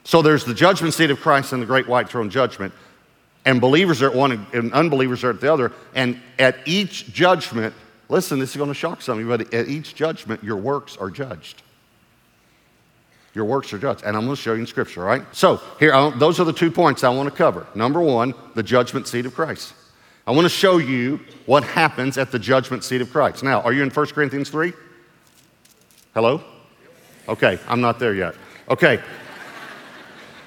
So 0.06 0.22
there's 0.22 0.46
the 0.46 0.54
judgment 0.54 0.94
seat 0.94 1.10
of 1.10 1.20
Christ 1.20 1.52
and 1.52 1.62
the 1.62 1.66
great 1.66 1.88
white 1.88 2.08
throne 2.08 2.30
judgment, 2.30 2.74
and 3.44 3.60
believers 3.60 4.02
are 4.02 4.10
at 4.10 4.16
one 4.16 4.48
and 4.54 4.72
unbelievers 4.72 5.24
are 5.24 5.32
at 5.32 5.42
the 5.42 5.52
other. 5.52 5.72
And 5.96 6.22
at 6.40 6.58
each 6.66 7.12
judgment, 7.12 7.74
listen, 8.08 8.40
this 8.40 8.52
is 8.52 8.56
going 8.56 8.70
to 8.70 8.76
shock 8.76 9.02
some 9.02 9.18
of 9.18 9.26
you, 9.26 9.28
but 9.28 9.54
at 9.54 9.68
each 9.68 9.96
judgment, 9.96 10.44
your 10.44 10.58
works 10.58 10.96
are 10.96 11.10
judged. 11.10 11.64
Your 13.34 13.46
works 13.46 13.74
are 13.74 13.80
judged. 13.80 14.04
And 14.04 14.16
I'm 14.16 14.26
going 14.26 14.36
to 14.36 14.42
show 14.42 14.54
you 14.54 14.62
in 14.62 14.68
Scripture, 14.68 15.02
right? 15.02 15.24
So, 15.36 15.60
here, 15.80 15.92
those 16.12 16.40
are 16.40 16.46
the 16.46 16.54
two 16.54 16.72
points 16.72 17.04
I 17.04 17.10
want 17.10 17.28
to 17.30 17.36
cover. 17.36 17.68
Number 17.76 18.00
one, 18.00 18.34
the 18.54 18.64
judgment 18.64 19.08
seat 19.08 19.26
of 19.26 19.34
Christ. 19.34 19.74
I 20.28 20.32
want 20.32 20.46
to 20.46 20.50
show 20.50 20.78
you 20.78 21.20
what 21.46 21.64
happens 21.64 22.18
at 22.18 22.32
the 22.32 22.40
judgment 22.40 22.84
seat 22.84 23.02
of 23.02 23.12
Christ. 23.12 23.44
Now, 23.44 23.62
are 23.62 23.74
you 23.74 23.84
in 23.84 23.90
1 23.90 24.06
Corinthians 24.08 24.50
3? 24.50 24.72
Hello? 26.14 26.44
Okay, 27.28 27.60
I'm 27.68 27.82
not 27.82 28.00
there 28.00 28.14
yet. 28.14 28.36
Okay. 28.70 29.02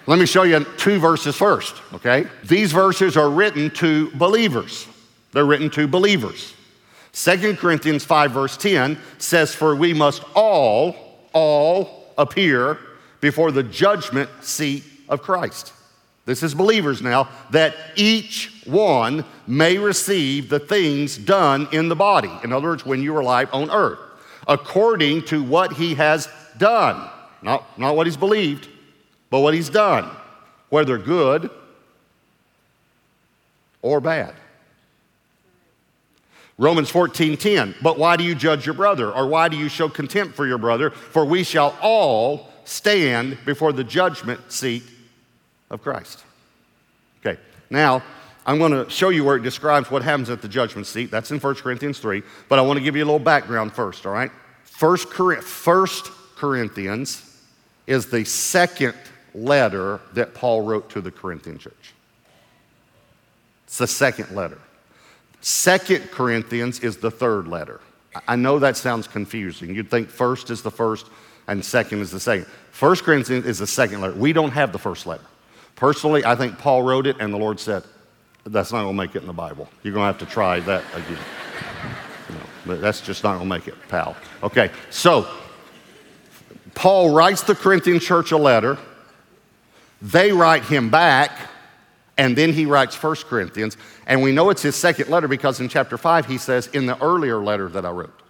Let 0.09 0.19
me 0.19 0.25
show 0.25 0.45
you 0.45 0.65
two 0.79 0.99
verses 0.99 1.37
first, 1.37 1.75
okay? 1.93 2.27
These 2.43 2.73
verses 2.73 3.15
are 3.19 3.29
written 3.29 3.71
to 3.73 4.11
believers. 4.13 4.89
They're 5.33 5.45
written 5.45 5.69
to 5.73 5.87
believers. 5.87 6.55
2 7.13 7.57
Corinthians 7.57 8.07
5, 8.07 8.31
verse 8.31 8.57
10 8.57 8.97
says, 9.19 9.55
For 9.55 9.77
we 9.77 9.93
must 9.93 10.25
all, 10.35 11.29
all 11.35 12.15
appear 12.17 12.79
before 13.21 13.53
the 13.53 13.63
judgment 13.63 14.31
seat 14.41 14.83
of 15.11 15.21
Christ. 15.21 15.75
This 16.25 16.43
is 16.43 16.55
believers 16.55 17.03
now, 17.03 17.29
that 17.51 17.77
each 17.95 18.63
one 18.65 19.27
may 19.47 19.77
receive 19.77 20.49
the 20.49 20.59
things 20.59 21.19
done 21.19 21.69
in 21.71 21.91
the 21.91 21.97
body. 21.97 22.33
In 22.43 22.55
other 22.55 22.69
words, 22.69 22.87
when 22.87 23.03
you 23.03 23.15
are 23.15 23.21
alive 23.21 23.51
on 23.53 23.71
earth, 23.71 23.99
according 24.47 25.25
to 25.25 25.43
what 25.43 25.75
he 25.75 25.97
has 25.97 26.31
done. 26.57 27.11
Not, 27.43 27.79
not 27.79 27.95
what 27.95 28.07
he's 28.07 28.17
believed, 28.17 28.71
but 29.31 29.41
what 29.41 29.55
he's 29.55 29.69
done, 29.69 30.11
whether 30.69 30.99
good 30.99 31.51
or 33.83 34.01
bad. 34.01 34.35
Romans 36.59 36.91
14:10. 36.91 37.75
But 37.81 37.99
why 37.99 38.17
do 38.17 38.25
you 38.25 38.35
judge 38.35 38.67
your 38.67 38.75
brother? 38.75 39.13
Or 39.13 39.27
why 39.27 39.49
do 39.49 39.57
you 39.57 39.69
show 39.69 39.89
contempt 39.89 40.35
for 40.35 40.47
your 40.47 40.59
brother? 40.59 40.91
For 40.91 41.25
we 41.25 41.45
shall 41.45 41.77
all 41.81 42.53
stand 42.65 43.39
before 43.47 43.73
the 43.73 43.85
judgment 43.85 44.53
seat 44.53 44.83
of 45.71 45.83
Christ. 45.83 46.25
Okay, 47.25 47.41
now 47.71 48.03
I'm 48.45 48.59
going 48.59 48.73
to 48.73 48.91
show 48.91 49.11
you 49.11 49.25
where 49.25 49.37
it 49.37 49.43
describes 49.43 49.91
what 49.91 50.03
happens 50.03 50.31
at 50.31 50.43
the 50.43 50.49
judgment 50.49 50.87
seat. 50.87 51.11
That's 51.11 51.31
in 51.31 51.39
1 51.39 51.55
Corinthians 51.57 51.99
3. 52.01 52.23
But 52.49 52.59
I 52.59 52.63
want 52.63 52.79
to 52.79 52.83
give 52.83 52.97
you 52.97 53.05
a 53.05 53.07
little 53.07 53.19
background 53.19 53.73
first, 53.73 54.05
all 54.07 54.13
right? 54.13 54.31
First, 54.65 55.09
First 55.13 56.11
Corinthians 56.37 57.41
is 57.87 58.07
the 58.07 58.25
second 58.25 58.95
letter 59.35 60.01
that 60.15 60.35
Paul 60.35 60.63
wrote 60.63 60.91
to 60.91 61.01
the 61.01 61.11
Corinthian 61.11 61.59
church. 61.59 61.95
It's 63.65 63.79
the 63.79 63.87
second 63.87 64.35
letter. 64.35 64.59
Second 65.41 66.11
Corinthians 66.11 66.81
is 66.81 66.97
the 66.97 67.11
third 67.11 67.47
letter. 67.47 67.81
I 68.27 68.37
know 68.37 68.59
that 68.59 68.77
sounds 68.77 69.07
confusing. 69.07 69.75
You'd 69.75 69.91
think 69.91 70.09
first 70.09 70.51
is 70.51 70.63
the 70.63 70.71
first 70.71 71.07
and 71.47 71.65
second 71.65 72.01
is 72.01 72.11
the 72.11 72.21
second. 72.21 72.47
First 72.73 73.05
Corinthians 73.05 73.47
is 73.47 73.59
the 73.59 73.67
second 73.67 74.01
letter. 74.01 74.15
We 74.15 74.33
don't 74.33 74.51
have 74.51 74.73
the 74.73 74.79
first 74.79 75.07
letter. 75.07 75.25
Personally, 75.77 76.25
I 76.25 76.35
think 76.35 76.59
Paul 76.59 76.83
wrote 76.83 77.07
it 77.07 77.17
and 77.21 77.33
the 77.33 77.39
Lord 77.39 77.61
said, 77.61 77.85
that's 78.45 78.73
not 78.73 78.83
going 78.83 78.97
to 78.97 79.03
make 79.03 79.15
it 79.15 79.21
in 79.21 79.27
the 79.27 79.33
Bible. 79.33 79.69
You're 79.83 79.95
going 79.95 80.03
to 80.03 80.19
have 80.19 80.29
to 80.29 80.33
try 80.33 80.61
that 80.61 80.85
again. 80.95 81.19
No, 82.31 82.41
but 82.67 82.81
that's 82.83 83.01
just 83.01 83.25
not 83.25 83.39
going 83.39 83.49
to 83.49 83.57
make 83.57 83.69
it, 83.69 83.75
pal. 83.89 84.15
Okay, 84.43 84.71
so 84.91 85.27
Paul 86.75 87.15
writes 87.15 87.43
the 87.43 87.55
Corinthian 87.55 88.01
church 88.01 88.33
a 88.33 88.37
letter. 88.37 88.77
They 90.01 90.33
write 90.33 90.65
him 90.65 90.91
back, 90.91 91.33
and 92.17 92.37
then 92.37 92.53
he 92.53 92.67
writes 92.67 92.95
First 92.95 93.27
Corinthians. 93.27 93.77
And 94.07 94.23
we 94.23 94.33
know 94.33 94.51
it's 94.51 94.63
his 94.63 94.77
second 94.77 95.09
letter 95.09 95.29
because 95.29 95.61
in 95.61 95.69
chapter 95.69 95.99
5 95.99 96.27
he 96.27 96.39
says, 96.39 96.69
In 96.69 96.87
the 96.87 97.01
earlier 97.03 97.39
letter 97.39 97.69
that 97.69 97.85
I 97.85 97.91
wrote. 97.91 98.23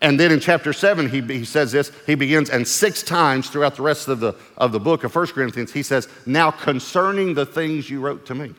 And 0.00 0.18
then 0.18 0.30
in 0.30 0.38
chapter 0.38 0.72
7, 0.72 1.08
he, 1.08 1.20
he 1.22 1.44
says 1.44 1.72
this. 1.72 1.90
He 2.06 2.14
begins, 2.14 2.50
and 2.50 2.66
six 2.66 3.02
times 3.02 3.50
throughout 3.50 3.74
the 3.74 3.82
rest 3.82 4.06
of 4.08 4.20
the, 4.20 4.34
of 4.56 4.70
the 4.70 4.78
book 4.78 5.02
of 5.02 5.14
1 5.14 5.26
Corinthians, 5.28 5.72
he 5.72 5.82
says, 5.82 6.08
Now 6.24 6.50
concerning 6.50 7.34
the 7.34 7.44
things 7.44 7.90
you 7.90 8.00
wrote 8.00 8.24
to 8.26 8.34
me. 8.34 8.54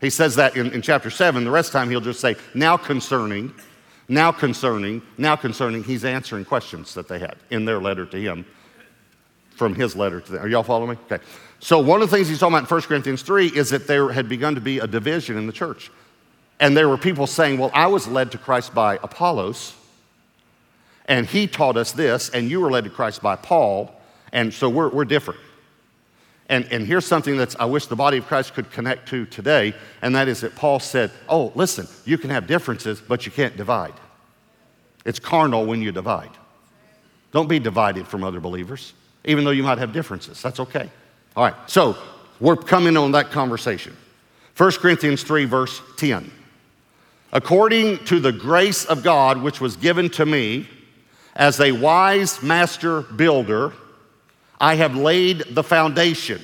He 0.00 0.10
says 0.10 0.36
that 0.36 0.56
in, 0.56 0.72
in 0.72 0.82
chapter 0.82 1.10
7. 1.10 1.44
The 1.44 1.50
rest 1.50 1.68
of 1.68 1.72
the 1.72 1.78
time, 1.78 1.90
he'll 1.90 2.00
just 2.00 2.20
say, 2.20 2.36
Now 2.54 2.76
concerning, 2.76 3.54
now 4.08 4.30
concerning, 4.30 5.02
now 5.16 5.36
concerning. 5.36 5.84
He's 5.84 6.04
answering 6.04 6.44
questions 6.44 6.94
that 6.94 7.08
they 7.08 7.18
had 7.18 7.36
in 7.50 7.64
their 7.64 7.80
letter 7.80 8.04
to 8.06 8.20
him 8.20 8.44
from 9.60 9.74
his 9.74 9.94
letter 9.94 10.20
to 10.20 10.32
them. 10.32 10.42
Are 10.42 10.48
y'all 10.48 10.62
following 10.62 10.90
me? 10.90 10.96
Okay. 11.10 11.22
So, 11.60 11.78
one 11.78 12.00
of 12.00 12.10
the 12.10 12.16
things 12.16 12.28
he's 12.28 12.38
talking 12.38 12.54
about 12.54 12.70
in 12.70 12.74
1 12.74 12.82
Corinthians 12.82 13.20
3 13.20 13.48
is 13.48 13.68
that 13.70 13.86
there 13.86 14.10
had 14.10 14.28
begun 14.28 14.54
to 14.54 14.60
be 14.60 14.78
a 14.78 14.86
division 14.86 15.36
in 15.36 15.46
the 15.46 15.52
church. 15.52 15.90
And 16.58 16.74
there 16.74 16.88
were 16.88 16.96
people 16.96 17.26
saying, 17.26 17.58
Well, 17.58 17.70
I 17.74 17.86
was 17.86 18.08
led 18.08 18.32
to 18.32 18.38
Christ 18.38 18.74
by 18.74 18.98
Apollos 19.02 19.74
and 21.10 21.26
he 21.26 21.48
taught 21.48 21.76
us 21.76 21.90
this, 21.90 22.30
and 22.30 22.48
you 22.48 22.60
were 22.60 22.70
led 22.70 22.84
to 22.84 22.90
Christ 22.90 23.20
by 23.20 23.34
Paul, 23.34 23.92
and 24.32 24.54
so 24.54 24.70
we're, 24.70 24.88
we're 24.88 25.04
different. 25.04 25.40
And, 26.48 26.64
and 26.70 26.86
here's 26.86 27.04
something 27.04 27.36
that 27.38 27.60
I 27.60 27.64
wish 27.64 27.86
the 27.86 27.96
body 27.96 28.18
of 28.18 28.26
Christ 28.26 28.54
could 28.54 28.70
connect 28.70 29.08
to 29.08 29.26
today, 29.26 29.74
and 30.02 30.14
that 30.14 30.28
is 30.28 30.42
that 30.42 30.54
Paul 30.54 30.78
said, 30.78 31.10
Oh, 31.28 31.50
listen, 31.56 31.88
you 32.04 32.16
can 32.16 32.30
have 32.30 32.46
differences, 32.46 33.00
but 33.00 33.26
you 33.26 33.32
can't 33.32 33.56
divide. 33.56 33.94
It's 35.04 35.18
carnal 35.18 35.66
when 35.66 35.82
you 35.82 35.90
divide. 35.90 36.30
Don't 37.32 37.48
be 37.48 37.58
divided 37.58 38.06
from 38.06 38.22
other 38.22 38.38
believers, 38.38 38.92
even 39.24 39.44
though 39.44 39.50
you 39.50 39.62
might 39.62 39.78
have 39.78 39.92
differences. 39.92 40.40
That's 40.42 40.60
okay. 40.60 40.90
All 41.36 41.44
right, 41.44 41.54
so 41.66 41.96
we're 42.40 42.56
coming 42.56 42.96
on 42.96 43.12
that 43.12 43.30
conversation. 43.30 43.96
1 44.56 44.72
Corinthians 44.72 45.22
3, 45.22 45.44
verse 45.44 45.80
10. 45.96 46.30
According 47.32 48.04
to 48.06 48.18
the 48.18 48.32
grace 48.32 48.84
of 48.84 49.02
God 49.02 49.40
which 49.40 49.60
was 49.60 49.76
given 49.76 50.10
to 50.10 50.26
me, 50.26 50.68
as 51.36 51.60
a 51.60 51.72
wise 51.72 52.42
master 52.42 53.02
builder, 53.02 53.72
I 54.60 54.74
have 54.74 54.96
laid 54.96 55.44
the 55.50 55.62
foundation, 55.62 56.42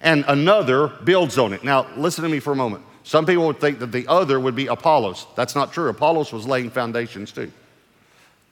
and 0.00 0.24
another 0.28 0.88
builds 0.88 1.38
on 1.38 1.52
it. 1.52 1.64
Now, 1.64 1.86
listen 1.96 2.24
to 2.24 2.28
me 2.28 2.40
for 2.40 2.52
a 2.52 2.56
moment. 2.56 2.84
Some 3.04 3.24
people 3.24 3.46
would 3.46 3.60
think 3.60 3.78
that 3.78 3.92
the 3.92 4.06
other 4.06 4.38
would 4.38 4.54
be 4.54 4.66
Apollos. 4.66 5.26
That's 5.34 5.54
not 5.54 5.72
true. 5.72 5.88
Apollos 5.88 6.30
was 6.30 6.46
laying 6.46 6.68
foundations 6.68 7.32
too. 7.32 7.50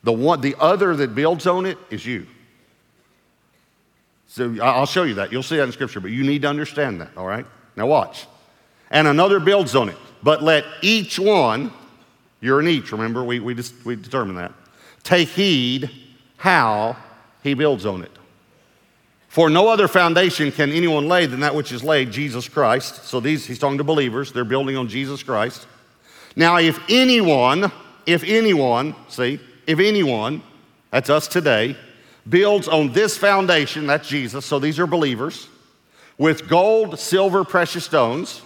The, 0.02 0.12
one, 0.12 0.40
the 0.40 0.54
other 0.58 0.96
that 0.96 1.14
builds 1.14 1.46
on 1.46 1.66
it 1.66 1.76
is 1.90 2.06
you. 2.06 2.26
So 4.28 4.56
I'll 4.62 4.86
show 4.86 5.04
you 5.04 5.14
that. 5.14 5.32
You'll 5.32 5.42
see 5.42 5.56
that 5.56 5.64
in 5.64 5.72
Scripture, 5.72 6.00
but 6.00 6.10
you 6.10 6.24
need 6.24 6.42
to 6.42 6.48
understand 6.48 7.00
that, 7.00 7.16
all 7.16 7.26
right? 7.26 7.46
Now, 7.76 7.86
watch. 7.86 8.26
And 8.90 9.06
another 9.06 9.40
builds 9.40 9.74
on 9.74 9.88
it. 9.88 9.96
But 10.22 10.42
let 10.42 10.64
each 10.82 11.18
one, 11.18 11.72
you're 12.40 12.60
in 12.60 12.68
each, 12.68 12.92
remember? 12.92 13.24
We, 13.24 13.40
we, 13.40 13.54
just, 13.54 13.84
we 13.84 13.96
determined 13.96 14.38
that. 14.38 14.52
Take 15.02 15.28
heed 15.28 15.90
how 16.36 16.96
he 17.42 17.54
builds 17.54 17.86
on 17.86 18.02
it. 18.02 18.10
For 19.28 19.50
no 19.50 19.68
other 19.68 19.86
foundation 19.86 20.50
can 20.50 20.72
anyone 20.72 21.08
lay 21.08 21.26
than 21.26 21.40
that 21.40 21.54
which 21.54 21.70
is 21.70 21.84
laid, 21.84 22.10
Jesus 22.10 22.48
Christ. 22.48 23.04
So 23.04 23.20
these, 23.20 23.44
he's 23.44 23.58
talking 23.58 23.78
to 23.78 23.84
believers, 23.84 24.32
they're 24.32 24.44
building 24.44 24.76
on 24.76 24.88
Jesus 24.88 25.22
Christ. 25.22 25.66
Now, 26.34 26.56
if 26.56 26.80
anyone, 26.88 27.70
if 28.06 28.24
anyone, 28.24 28.94
see, 29.08 29.38
if 29.66 29.78
anyone, 29.78 30.42
that's 30.90 31.10
us 31.10 31.28
today, 31.28 31.76
builds 32.28 32.68
on 32.68 32.92
this 32.92 33.16
foundation, 33.16 33.86
that's 33.86 34.08
Jesus, 34.08 34.44
so 34.44 34.58
these 34.58 34.78
are 34.78 34.86
believers, 34.86 35.48
with 36.18 36.48
gold, 36.48 36.98
silver, 36.98 37.44
precious 37.44 37.84
stones. 37.84 38.42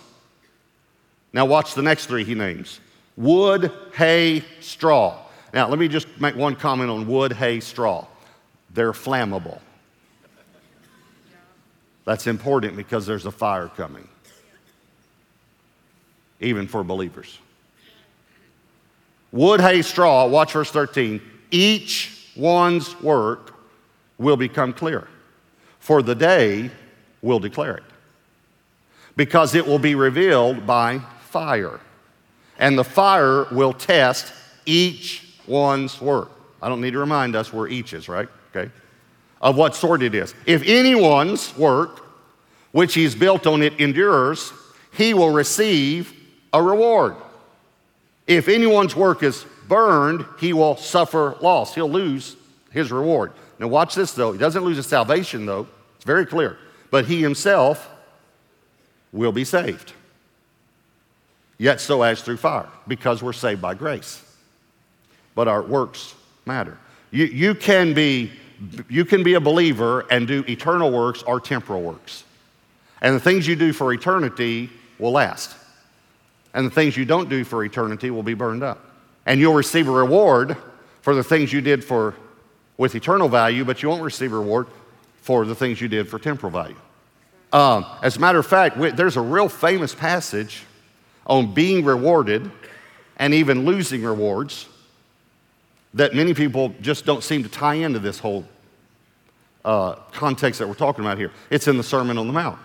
Now, 1.32 1.46
watch 1.46 1.74
the 1.74 1.82
next 1.82 2.06
three 2.06 2.24
he 2.24 2.34
names 2.34 2.80
wood, 3.16 3.72
hay, 3.94 4.44
straw. 4.60 5.18
Now, 5.52 5.68
let 5.68 5.78
me 5.78 5.88
just 5.88 6.06
make 6.20 6.36
one 6.36 6.56
comment 6.56 6.90
on 6.90 7.06
wood, 7.06 7.32
hay, 7.32 7.60
straw. 7.60 8.06
They're 8.72 8.92
flammable. 8.92 9.60
That's 12.04 12.26
important 12.26 12.76
because 12.76 13.06
there's 13.06 13.26
a 13.26 13.30
fire 13.30 13.68
coming. 13.68 14.08
even 16.40 16.66
for 16.66 16.82
believers. 16.82 17.38
Wood, 19.32 19.60
hay, 19.60 19.82
straw, 19.82 20.26
watch 20.26 20.52
verse 20.52 20.70
13. 20.70 21.20
Each 21.50 22.30
one's 22.34 22.98
work 23.00 23.59
will 24.20 24.36
become 24.36 24.72
clear, 24.72 25.08
for 25.78 26.02
the 26.02 26.14
day 26.14 26.70
will 27.22 27.40
declare 27.40 27.78
it. 27.78 27.84
Because 29.16 29.54
it 29.54 29.66
will 29.66 29.78
be 29.78 29.94
revealed 29.94 30.66
by 30.66 31.00
fire, 31.22 31.80
and 32.58 32.78
the 32.78 32.84
fire 32.84 33.46
will 33.50 33.72
test 33.72 34.32
each 34.66 35.26
one's 35.46 36.00
work. 36.00 36.30
I 36.62 36.68
don't 36.68 36.82
need 36.82 36.92
to 36.92 36.98
remind 36.98 37.34
us 37.34 37.52
where 37.52 37.66
each 37.66 37.94
is, 37.94 38.08
right? 38.08 38.28
Okay. 38.54 38.70
Of 39.40 39.56
what 39.56 39.74
sort 39.74 40.02
it 40.02 40.14
is. 40.14 40.34
If 40.44 40.62
anyone's 40.66 41.56
work, 41.56 42.04
which 42.72 42.92
he's 42.92 43.14
built 43.14 43.46
on 43.46 43.62
it, 43.62 43.80
endures, 43.80 44.52
he 44.92 45.14
will 45.14 45.30
receive 45.30 46.12
a 46.52 46.62
reward. 46.62 47.16
If 48.26 48.48
anyone's 48.48 48.94
work 48.94 49.22
is 49.22 49.46
burned, 49.66 50.26
he 50.38 50.52
will 50.52 50.76
suffer 50.76 51.36
loss. 51.40 51.74
He'll 51.74 51.90
lose 51.90 52.36
his 52.70 52.92
reward. 52.92 53.32
Now, 53.60 53.68
watch 53.68 53.94
this 53.94 54.12
though. 54.14 54.32
He 54.32 54.38
doesn't 54.38 54.64
lose 54.64 54.78
his 54.78 54.86
salvation 54.86 55.44
though. 55.46 55.68
It's 55.96 56.04
very 56.04 56.24
clear. 56.26 56.56
But 56.90 57.04
he 57.04 57.20
himself 57.20 57.88
will 59.12 59.32
be 59.32 59.44
saved. 59.44 59.92
Yet 61.58 61.80
so 61.80 62.02
as 62.02 62.22
through 62.22 62.38
fire, 62.38 62.68
because 62.88 63.22
we're 63.22 63.34
saved 63.34 63.60
by 63.60 63.74
grace. 63.74 64.24
But 65.34 65.46
our 65.46 65.60
works 65.60 66.14
matter. 66.46 66.78
You, 67.10 67.26
you, 67.26 67.54
can 67.54 67.92
be, 67.92 68.32
you 68.88 69.04
can 69.04 69.22
be 69.22 69.34
a 69.34 69.40
believer 69.40 70.06
and 70.10 70.26
do 70.26 70.42
eternal 70.48 70.90
works 70.90 71.22
or 71.22 71.38
temporal 71.38 71.82
works. 71.82 72.24
And 73.02 73.14
the 73.14 73.20
things 73.20 73.46
you 73.46 73.56
do 73.56 73.74
for 73.74 73.92
eternity 73.92 74.70
will 74.98 75.12
last. 75.12 75.54
And 76.54 76.66
the 76.66 76.70
things 76.70 76.96
you 76.96 77.04
don't 77.04 77.28
do 77.28 77.44
for 77.44 77.62
eternity 77.62 78.10
will 78.10 78.22
be 78.22 78.34
burned 78.34 78.62
up. 78.62 78.82
And 79.26 79.38
you'll 79.38 79.54
receive 79.54 79.86
a 79.86 79.92
reward 79.92 80.56
for 81.02 81.14
the 81.14 81.22
things 81.22 81.52
you 81.52 81.60
did 81.60 81.84
for 81.84 82.14
with 82.80 82.94
eternal 82.94 83.28
value, 83.28 83.62
but 83.62 83.82
you 83.82 83.90
won't 83.90 84.02
receive 84.02 84.32
reward 84.32 84.66
for 85.20 85.44
the 85.44 85.54
things 85.54 85.82
you 85.82 85.86
did 85.86 86.08
for 86.08 86.18
temporal 86.18 86.50
value. 86.50 86.76
Um, 87.52 87.84
as 88.02 88.16
a 88.16 88.20
matter 88.20 88.38
of 88.38 88.46
fact, 88.46 88.78
we, 88.78 88.90
there's 88.90 89.18
a 89.18 89.20
real 89.20 89.50
famous 89.50 89.94
passage 89.94 90.64
on 91.26 91.52
being 91.52 91.84
rewarded 91.84 92.50
and 93.18 93.34
even 93.34 93.66
losing 93.66 94.02
rewards 94.02 94.66
that 95.92 96.14
many 96.14 96.32
people 96.32 96.74
just 96.80 97.04
don't 97.04 97.22
seem 97.22 97.42
to 97.42 97.50
tie 97.50 97.74
into 97.74 97.98
this 97.98 98.18
whole 98.18 98.46
uh, 99.62 99.96
context 100.12 100.58
that 100.58 100.66
we're 100.66 100.72
talking 100.72 101.04
about 101.04 101.18
here. 101.18 101.32
It's 101.50 101.68
in 101.68 101.76
the 101.76 101.82
Sermon 101.82 102.16
on 102.16 102.28
the 102.28 102.32
Mount. 102.32 102.58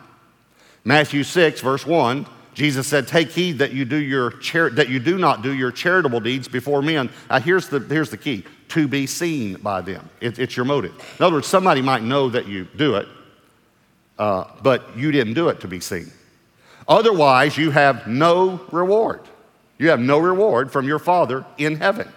Matthew 0.85 1.23
6, 1.23 1.59
verse 1.59 1.85
1, 1.85 2.25
Jesus 2.55 2.87
said, 2.87 3.07
Take 3.07 3.31
heed 3.31 3.59
that 3.59 3.73
you 3.73 3.85
do, 3.85 3.97
your 3.97 4.31
that 4.71 4.87
you 4.89 4.99
do 4.99 5.17
not 5.17 5.43
do 5.43 5.53
your 5.53 5.71
charitable 5.71 6.21
deeds 6.21 6.47
before 6.47 6.81
men. 6.81 7.09
Now, 7.29 7.39
here's 7.39 7.67
the, 7.67 7.79
here's 7.79 8.09
the 8.09 8.17
key 8.17 8.45
to 8.69 8.87
be 8.87 9.05
seen 9.05 9.55
by 9.55 9.81
them. 9.81 10.09
It, 10.21 10.39
it's 10.39 10.55
your 10.55 10.65
motive. 10.65 10.93
In 11.19 11.25
other 11.25 11.35
words, 11.35 11.47
somebody 11.47 11.81
might 11.81 12.01
know 12.01 12.29
that 12.29 12.47
you 12.47 12.67
do 12.75 12.95
it, 12.95 13.07
uh, 14.17 14.45
but 14.63 14.97
you 14.97 15.11
didn't 15.11 15.33
do 15.33 15.49
it 15.49 15.59
to 15.59 15.67
be 15.67 15.81
seen. 15.81 16.11
Otherwise, 16.87 17.57
you 17.57 17.71
have 17.71 18.07
no 18.07 18.61
reward. 18.71 19.21
You 19.77 19.89
have 19.89 19.99
no 19.99 20.17
reward 20.17 20.71
from 20.71 20.87
your 20.87 20.99
Father 20.99 21.45
in 21.57 21.75
heaven. 21.75 22.07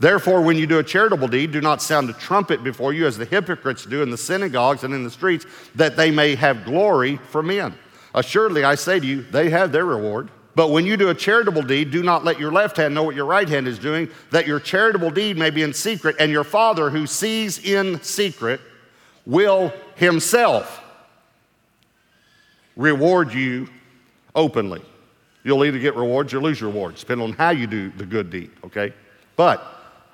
Therefore, 0.00 0.42
when 0.42 0.58
you 0.58 0.66
do 0.66 0.80
a 0.80 0.84
charitable 0.84 1.28
deed, 1.28 1.52
do 1.52 1.60
not 1.60 1.80
sound 1.80 2.10
a 2.10 2.14
trumpet 2.14 2.64
before 2.64 2.92
you 2.92 3.06
as 3.06 3.16
the 3.16 3.24
hypocrites 3.24 3.86
do 3.86 4.02
in 4.02 4.10
the 4.10 4.18
synagogues 4.18 4.82
and 4.82 4.92
in 4.92 5.04
the 5.04 5.10
streets, 5.10 5.46
that 5.76 5.96
they 5.96 6.10
may 6.10 6.34
have 6.34 6.64
glory 6.64 7.16
from 7.16 7.46
men. 7.46 7.74
Assuredly, 8.14 8.62
I 8.62 8.76
say 8.76 9.00
to 9.00 9.06
you, 9.06 9.22
they 9.22 9.50
have 9.50 9.72
their 9.72 9.84
reward. 9.84 10.30
But 10.54 10.70
when 10.70 10.86
you 10.86 10.96
do 10.96 11.08
a 11.08 11.14
charitable 11.14 11.62
deed, 11.62 11.90
do 11.90 12.02
not 12.02 12.24
let 12.24 12.38
your 12.38 12.52
left 12.52 12.76
hand 12.76 12.94
know 12.94 13.02
what 13.02 13.16
your 13.16 13.26
right 13.26 13.48
hand 13.48 13.66
is 13.66 13.78
doing, 13.78 14.08
that 14.30 14.46
your 14.46 14.60
charitable 14.60 15.10
deed 15.10 15.36
may 15.36 15.50
be 15.50 15.62
in 15.62 15.74
secret, 15.74 16.14
and 16.20 16.30
your 16.30 16.44
Father 16.44 16.90
who 16.90 17.08
sees 17.08 17.58
in 17.58 18.00
secret 18.02 18.60
will 19.26 19.72
himself 19.96 20.80
reward 22.76 23.32
you 23.32 23.68
openly. 24.34 24.82
You'll 25.42 25.64
either 25.64 25.78
get 25.78 25.96
rewards 25.96 26.32
or 26.32 26.40
lose 26.40 26.62
rewards, 26.62 27.00
depending 27.00 27.28
on 27.28 27.32
how 27.34 27.50
you 27.50 27.66
do 27.66 27.90
the 27.90 28.06
good 28.06 28.30
deed, 28.30 28.50
okay? 28.64 28.94
But 29.36 29.62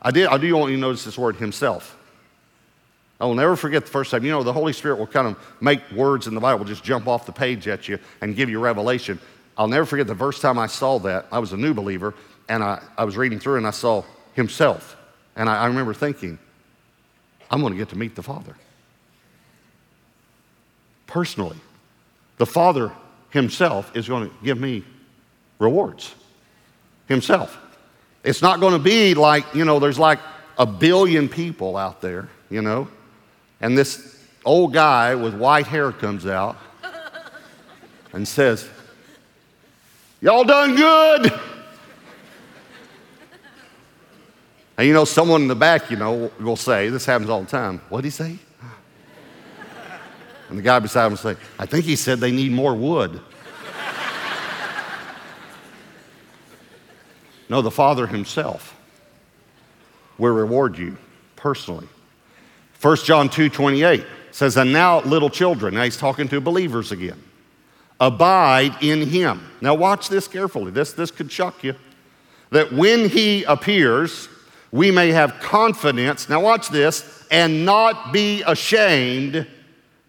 I, 0.01 0.11
did, 0.11 0.27
I 0.27 0.39
do 0.39 0.57
want 0.57 0.71
you 0.71 0.77
to 0.77 0.81
notice 0.81 1.05
this 1.05 1.19
word 1.19 1.37
himself. 1.37 1.97
I 3.21 3.27
will 3.27 3.35
never 3.35 3.55
forget 3.55 3.85
the 3.85 3.91
first 3.91 4.11
time. 4.11 4.25
You 4.25 4.31
know, 4.31 4.43
the 4.43 4.53
Holy 4.53 4.73
Spirit 4.73 4.99
will 4.99 5.07
kind 5.07 5.27
of 5.27 5.37
make 5.61 5.83
words 5.93 6.27
in 6.27 6.35
the 6.35 6.41
Bible 6.41 6.65
just 6.65 6.83
jump 6.83 7.07
off 7.07 7.27
the 7.27 7.33
page 7.33 7.69
at 7.69 7.87
you 7.87 7.99
and 8.23 8.35
give 8.35 8.49
you 8.49 8.59
revelation. 8.59 9.21
I'll 9.59 9.69
never 9.69 9.85
forget 9.85 10.07
the 10.07 10.15
first 10.15 10.41
time 10.41 10.59
I 10.59 10.67
saw 10.67 10.99
that. 11.01 11.27
I 11.31 11.39
was 11.39 11.53
a 11.53 11.57
new 11.57 11.75
believer, 11.75 12.15
and 12.49 12.65
I, 12.65 12.83
I 12.97 13.05
was 13.05 13.19
reading 13.19 13.39
through 13.39 13.59
and 13.59 13.67
I 13.67 13.73
saw 13.73 14.05
himself. 14.33 14.97
And 15.37 15.51
I, 15.51 15.65
I 15.65 15.67
remember 15.67 15.93
thinking, 15.93 16.39
I'm 17.51 17.61
going 17.61 17.75
to 17.75 17.79
get 17.79 17.91
to 17.91 17.99
meet 17.99 18.17
the 18.17 18.23
Father. 18.23 18.57
Personally, 21.07 21.59
the 22.39 22.47
Father 22.47 22.91
himself 23.31 23.95
is 23.95 24.09
going 24.09 24.31
to 24.31 24.35
give 24.43 24.59
me 24.59 24.83
rewards. 25.59 26.15
Himself. 27.07 27.59
It's 28.23 28.41
not 28.41 28.61
going 28.61 28.73
to 28.73 28.79
be 28.79 29.15
like, 29.15 29.55
you 29.55 29.65
know, 29.65 29.79
there's 29.79 29.99
like 29.99 30.21
a 30.57 30.65
billion 30.65 31.29
people 31.29 31.77
out 31.77 32.01
there, 32.01 32.29
you 32.49 32.63
know, 32.63 32.89
and 33.61 33.77
this 33.77 34.25
old 34.45 34.73
guy 34.73 35.15
with 35.15 35.35
white 35.35 35.67
hair 35.67 35.93
comes 35.93 36.27
out 36.27 36.57
and 38.13 38.27
says, 38.27 38.69
Y'all 40.21 40.45
done 40.45 40.77
good. 40.77 41.33
And 44.77 44.87
you 44.87 44.95
know, 44.95 45.05
someone 45.05 45.43
in 45.43 45.49
the 45.49 45.55
back, 45.55 45.91
you 45.91 45.97
know, 45.99 46.31
will 46.41 46.57
say, 46.57 46.89
this 46.89 47.05
happens 47.05 47.29
all 47.29 47.43
the 47.43 47.51
time, 47.51 47.83
what'd 47.91 48.05
he 48.05 48.11
say? 48.11 48.39
And 50.49 50.59
the 50.59 50.63
guy 50.63 50.79
beside 50.79 51.07
him 51.07 51.13
will 51.13 51.19
say, 51.19 51.37
I 51.59 51.67
think 51.67 51.85
he 51.85 51.97
said 51.97 52.19
they 52.19 52.33
need 52.33 52.51
more 52.51 52.75
wood. 52.75 53.21
no, 57.49 57.63
the 57.63 57.71
Father 57.71 58.07
Himself 58.07 58.75
will 60.19 60.33
reward 60.33 60.79
you 60.79 60.97
personally. 61.37 61.89
1 62.81 62.97
John 62.99 63.29
2 63.29 63.49
28 63.51 64.07
says, 64.31 64.57
And 64.57 64.73
now, 64.73 65.01
little 65.01 65.31
children, 65.31 65.75
now 65.75 65.85
he's 65.85 65.97
talking 65.97 66.29
to 66.29 66.41
believers 66.41 66.93
again, 66.93 67.23
abide 67.99 68.83
in 68.83 69.03
him. 69.03 69.47
Now, 69.61 69.75
watch 69.75 70.09
this 70.09 70.27
carefully. 70.27 70.71
This, 70.71 70.93
this 70.93 71.11
could 71.11 71.31
shock 71.31 71.63
you. 71.63 71.75
That 72.51 72.73
when 72.73 73.09
he 73.09 73.45
appears, 73.45 74.29
we 74.73 74.91
may 74.91 75.11
have 75.13 75.39
confidence, 75.41 76.29
now 76.29 76.41
watch 76.41 76.69
this, 76.69 77.27
and 77.31 77.65
not 77.65 78.13
be 78.13 78.43
ashamed 78.47 79.47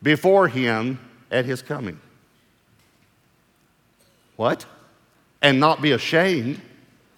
before 0.01 0.47
him 0.47 0.99
at 1.29 1.45
his 1.45 1.61
coming. 1.61 1.99
What? 4.37 4.65
And 5.41 5.59
not 5.59 5.81
be 5.81 5.91
ashamed. 5.91 6.61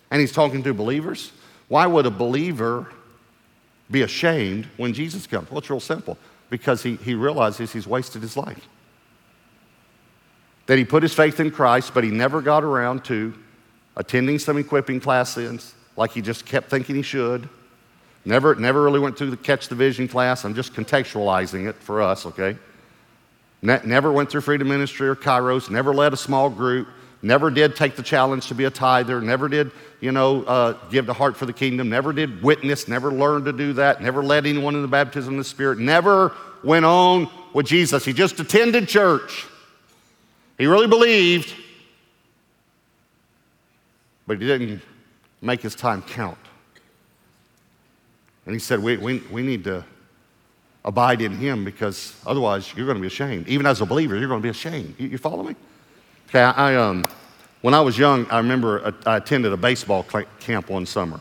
And 0.09 0.19
he's 0.19 0.31
talking 0.31 0.63
to 0.63 0.73
believers. 0.73 1.31
Why 1.67 1.85
would 1.87 2.05
a 2.05 2.11
believer 2.11 2.91
be 3.93 4.01
ashamed 4.01 4.67
when 4.75 4.93
Jesus 4.93 5.25
comes? 5.25 5.49
Well, 5.49 5.59
it's 5.59 5.69
real 5.69 5.79
simple 5.79 6.17
because 6.49 6.83
he, 6.83 6.97
he 6.97 7.15
realizes 7.15 7.71
he's 7.71 7.87
wasted 7.87 8.21
his 8.21 8.35
life. 8.35 8.67
That 10.65 10.77
he 10.77 10.85
put 10.85 11.03
his 11.03 11.13
faith 11.13 11.39
in 11.39 11.51
Christ, 11.51 11.93
but 11.93 12.03
he 12.03 12.11
never 12.11 12.41
got 12.41 12.63
around 12.63 13.05
to 13.05 13.33
attending 13.95 14.39
some 14.39 14.57
equipping 14.57 14.99
classes 14.99 15.73
like 15.95 16.11
he 16.11 16.21
just 16.21 16.45
kept 16.45 16.69
thinking 16.69 16.95
he 16.95 17.01
should. 17.01 17.47
Never, 18.25 18.55
never 18.55 18.81
really 18.81 18.99
went 18.99 19.17
through 19.17 19.31
the 19.31 19.37
catch 19.37 19.67
the 19.67 19.75
vision 19.75 20.07
class. 20.07 20.45
I'm 20.45 20.55
just 20.55 20.73
contextualizing 20.73 21.67
it 21.67 21.75
for 21.75 22.01
us, 22.01 22.25
okay? 22.25 22.57
Ne- 23.61 23.81
never 23.85 24.11
went 24.11 24.29
through 24.29 24.41
Freedom 24.41 24.67
Ministry 24.67 25.07
or 25.07 25.15
Kairos, 25.15 25.69
never 25.69 25.93
led 25.93 26.13
a 26.13 26.17
small 26.17 26.49
group, 26.49 26.87
never 27.23 27.49
did 27.49 27.75
take 27.75 27.95
the 27.95 28.03
challenge 28.03 28.47
to 28.47 28.55
be 28.55 28.65
a 28.65 28.69
tither, 28.69 29.21
never 29.21 29.47
did, 29.47 29.71
you 30.01 30.11
know, 30.11 30.43
uh, 30.43 30.73
give 30.89 31.05
the 31.05 31.13
heart 31.13 31.37
for 31.37 31.45
the 31.45 31.53
kingdom, 31.53 31.89
never 31.89 32.13
did 32.13 32.43
witness, 32.43 32.87
never 32.87 33.11
learned 33.11 33.45
to 33.45 33.53
do 33.53 33.73
that, 33.73 34.01
never 34.01 34.21
led 34.21 34.45
anyone 34.45 34.75
in 34.75 34.81
the 34.81 34.87
baptism 34.87 35.35
of 35.35 35.37
the 35.37 35.43
Spirit, 35.43 35.79
never 35.79 36.33
went 36.63 36.85
on 36.85 37.29
with 37.53 37.65
Jesus. 37.65 38.03
He 38.05 38.13
just 38.13 38.39
attended 38.39 38.87
church. 38.87 39.47
He 40.57 40.67
really 40.67 40.87
believed, 40.87 41.53
but 44.27 44.39
he 44.39 44.45
didn't 44.45 44.81
make 45.41 45.61
his 45.61 45.75
time 45.75 46.01
count. 46.01 46.37
And 48.45 48.53
he 48.53 48.59
said, 48.59 48.79
we, 48.79 48.97
we, 48.97 49.19
we 49.31 49.41
need 49.41 49.63
to 49.63 49.85
abide 50.83 51.21
in 51.21 51.31
him 51.31 51.63
because 51.63 52.13
otherwise 52.25 52.73
you're 52.75 52.85
going 52.85 52.97
to 52.97 53.01
be 53.01 53.07
ashamed. 53.07 53.47
Even 53.47 53.65
as 53.65 53.79
a 53.79 53.85
believer, 53.85 54.17
you're 54.17 54.27
going 54.27 54.41
to 54.41 54.43
be 54.43 54.49
ashamed. 54.49 54.95
You, 54.97 55.07
you 55.07 55.17
follow 55.17 55.43
me? 55.43 55.55
Okay, 56.33 56.41
I, 56.41 56.75
um, 56.77 57.07
when 57.61 57.75
I 57.75 57.81
was 57.81 57.95
young, 57.95 58.25
I 58.31 58.39
remember 58.39 58.91
I 59.05 59.17
attended 59.17 59.53
a 59.53 59.57
baseball 59.57 60.03
camp 60.39 60.67
one 60.67 60.87
summer 60.87 61.19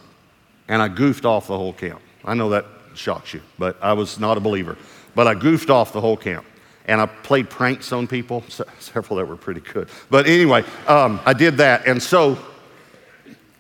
and 0.69 0.81
I 0.81 0.89
goofed 0.89 1.27
off 1.27 1.49
the 1.49 1.59
whole 1.59 1.75
camp. 1.75 2.01
I 2.25 2.33
know 2.33 2.49
that 2.49 2.65
shocks 2.95 3.35
you, 3.35 3.43
but 3.59 3.77
I 3.83 3.93
was 3.93 4.19
not 4.19 4.39
a 4.39 4.41
believer. 4.41 4.79
But 5.15 5.27
I 5.27 5.35
goofed 5.35 5.69
off 5.69 5.93
the 5.93 6.01
whole 6.01 6.17
camp. 6.17 6.47
and 6.87 6.99
I 6.99 7.05
played 7.05 7.51
pranks 7.51 7.93
on 7.93 8.07
people, 8.07 8.43
several 8.79 9.19
that 9.19 9.27
were 9.29 9.37
pretty 9.37 9.61
good. 9.61 9.91
But 10.09 10.27
anyway, 10.27 10.65
um, 10.89 11.21
I 11.27 11.35
did 11.35 11.59
that. 11.59 11.87
And 11.87 12.03
so 12.03 12.39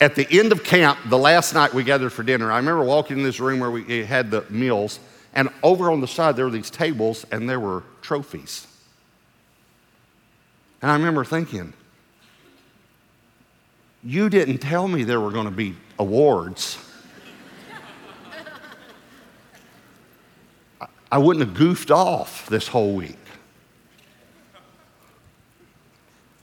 at 0.01 0.15
the 0.15 0.27
end 0.31 0.53
of 0.53 0.65
camp, 0.65 0.99
the 1.11 1.19
last 1.19 1.53
night 1.53 1.75
we 1.75 1.85
gathered 1.85 2.15
for 2.15 2.23
dinner, 2.23 2.51
I 2.51 2.57
remember 2.57 2.83
walking 2.83 3.19
in 3.19 3.25
this 3.25 3.41
room 3.41 3.61
where 3.61 3.71
we 3.71 4.07
had 4.07 4.31
the 4.31 4.47
meals, 4.49 5.01
and 5.35 5.51
over 5.63 5.91
on 5.91 6.01
the 6.01 6.09
side 6.09 6.35
there 6.35 6.47
were 6.47 6.51
these 6.51 6.71
tables 6.71 7.27
and 7.31 7.47
there 7.47 7.61
were 7.61 7.83
trophies. 8.01 8.69
And 10.83 10.91
I 10.91 10.95
remember 10.95 11.25
thinking, 11.25 11.73
you 14.03 14.29
didn't 14.29 14.59
tell 14.59 14.89
me 14.89 15.05
there 15.05 15.21
were 15.21 15.31
going 15.31 15.45
to 15.45 15.53
be 15.53 15.77
awards. 15.99 16.77
I 21.11 21.19
wouldn't 21.19 21.47
have 21.47 21.55
goofed 21.55 21.91
off 21.91 22.49
this 22.49 22.67
whole 22.67 22.95
week. 22.95 23.19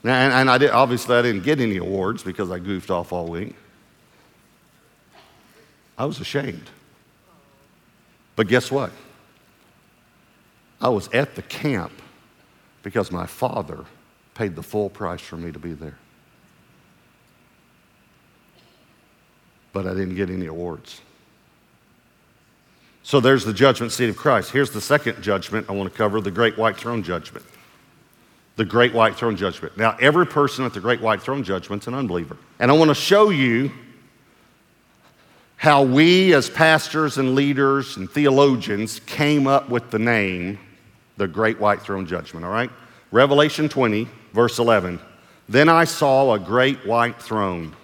And, 0.04 0.32
and 0.32 0.50
I 0.50 0.56
did, 0.56 0.70
obviously, 0.70 1.16
I 1.16 1.22
didn't 1.22 1.42
get 1.42 1.60
any 1.60 1.76
awards 1.76 2.22
because 2.22 2.50
I 2.50 2.58
goofed 2.58 2.90
off 2.90 3.12
all 3.12 3.26
week. 3.26 3.54
I 5.98 6.06
was 6.06 6.18
ashamed. 6.20 6.70
But 8.36 8.48
guess 8.48 8.70
what? 8.70 8.90
I 10.80 10.88
was 10.88 11.08
at 11.12 11.34
the 11.34 11.42
camp 11.42 11.92
because 12.82 13.12
my 13.12 13.26
father 13.26 13.84
paid 14.40 14.56
the 14.56 14.62
full 14.62 14.88
price 14.88 15.20
for 15.20 15.36
me 15.36 15.52
to 15.52 15.58
be 15.58 15.74
there. 15.74 15.98
But 19.74 19.86
I 19.86 19.90
didn't 19.90 20.14
get 20.14 20.30
any 20.30 20.46
awards. 20.46 21.02
So 23.02 23.20
there's 23.20 23.44
the 23.44 23.52
judgment 23.52 23.92
seat 23.92 24.08
of 24.08 24.16
Christ. 24.16 24.50
Here's 24.50 24.70
the 24.70 24.80
second 24.80 25.20
judgment 25.20 25.66
I 25.68 25.74
want 25.74 25.92
to 25.92 25.94
cover 25.94 26.22
the 26.22 26.30
great 26.30 26.56
white 26.56 26.78
throne 26.78 27.02
judgment. 27.02 27.44
The 28.56 28.64
great 28.64 28.94
white 28.94 29.14
throne 29.14 29.36
judgment. 29.36 29.76
Now, 29.76 29.94
every 30.00 30.26
person 30.26 30.64
at 30.64 30.72
the 30.72 30.80
great 30.80 31.02
white 31.02 31.20
throne 31.20 31.44
judgment 31.44 31.82
is 31.82 31.88
an 31.88 31.94
unbeliever. 31.94 32.38
And 32.58 32.70
I 32.70 32.74
want 32.74 32.88
to 32.88 32.94
show 32.94 33.28
you 33.28 33.70
how 35.56 35.82
we, 35.82 36.32
as 36.32 36.48
pastors 36.48 37.18
and 37.18 37.34
leaders 37.34 37.98
and 37.98 38.10
theologians, 38.10 39.00
came 39.00 39.46
up 39.46 39.68
with 39.68 39.90
the 39.90 39.98
name 39.98 40.58
the 41.18 41.28
great 41.28 41.60
white 41.60 41.82
throne 41.82 42.06
judgment, 42.06 42.46
all 42.46 42.52
right? 42.52 42.70
Revelation 43.12 43.68
20, 43.68 44.08
verse 44.32 44.58
11. 44.58 45.00
Then 45.48 45.68
I 45.68 45.84
saw 45.84 46.34
a 46.34 46.38
great 46.38 46.86
white 46.86 47.20
throne 47.20 47.74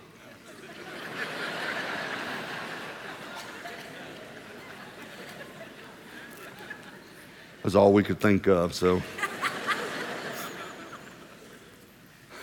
That's 7.67 7.75
all 7.75 7.93
we 7.93 8.05
could 8.05 8.21
think 8.21 8.47
of. 8.47 8.75
So. 8.75 9.03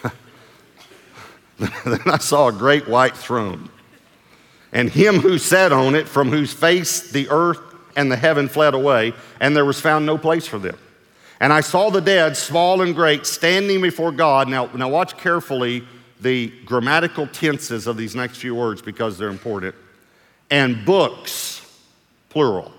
then 1.86 2.02
I 2.08 2.18
saw 2.18 2.50
a 2.50 2.52
great 2.52 2.90
white 2.90 3.16
throne, 3.16 3.70
and 4.74 4.90
him 4.90 5.20
who 5.20 5.38
sat 5.38 5.72
on 5.72 5.96
it, 5.96 6.10
from 6.10 6.30
whose 6.30 6.52
face 6.52 7.10
the 7.10 7.30
earth 7.30 7.62
and 7.96 8.12
the 8.12 8.18
heaven 8.18 8.50
fled 8.50 8.74
away, 8.74 9.14
and 9.40 9.56
there 9.56 9.64
was 9.64 9.80
found 9.80 10.06
no 10.06 10.18
place 10.18 10.46
for 10.46 10.60
them. 10.60 10.78
And 11.40 11.52
I 11.52 11.62
saw 11.62 11.90
the 11.90 12.02
dead, 12.02 12.38
small 12.38 12.82
and 12.82 12.96
great, 12.96 13.26
standing 13.26 13.82
before 13.82 14.12
God. 14.12 14.48
Now, 14.48 14.68
now 14.68 14.90
watch 14.90 15.18
carefully 15.18 15.84
the 16.22 16.54
grammatical 16.66 17.28
tenses 17.28 17.86
of 17.86 17.98
these 17.98 18.16
next 18.16 18.38
few 18.38 18.56
words 18.56 18.82
because 18.82 19.18
they're 19.18 19.30
important. 19.30 19.76
And 20.50 20.86
books, 20.86 21.62
plural, 22.30 22.72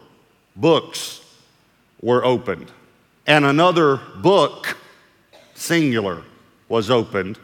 books 0.56 1.22
were 2.00 2.24
opened. 2.24 2.70
And 3.26 3.44
another 3.44 4.00
book, 4.16 4.76
singular, 5.54 6.22
was 6.68 6.90
opened, 6.90 7.38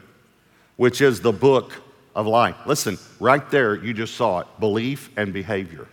which 0.76 1.00
is 1.00 1.20
the 1.20 1.32
book 1.32 1.72
of 2.14 2.26
life. 2.26 2.56
Listen, 2.66 2.98
right 3.18 3.48
there, 3.50 3.74
you 3.76 3.94
just 3.94 4.14
saw 4.14 4.40
it 4.40 4.46
belief 4.58 5.10
and 5.16 5.32
behavior. 5.32 5.86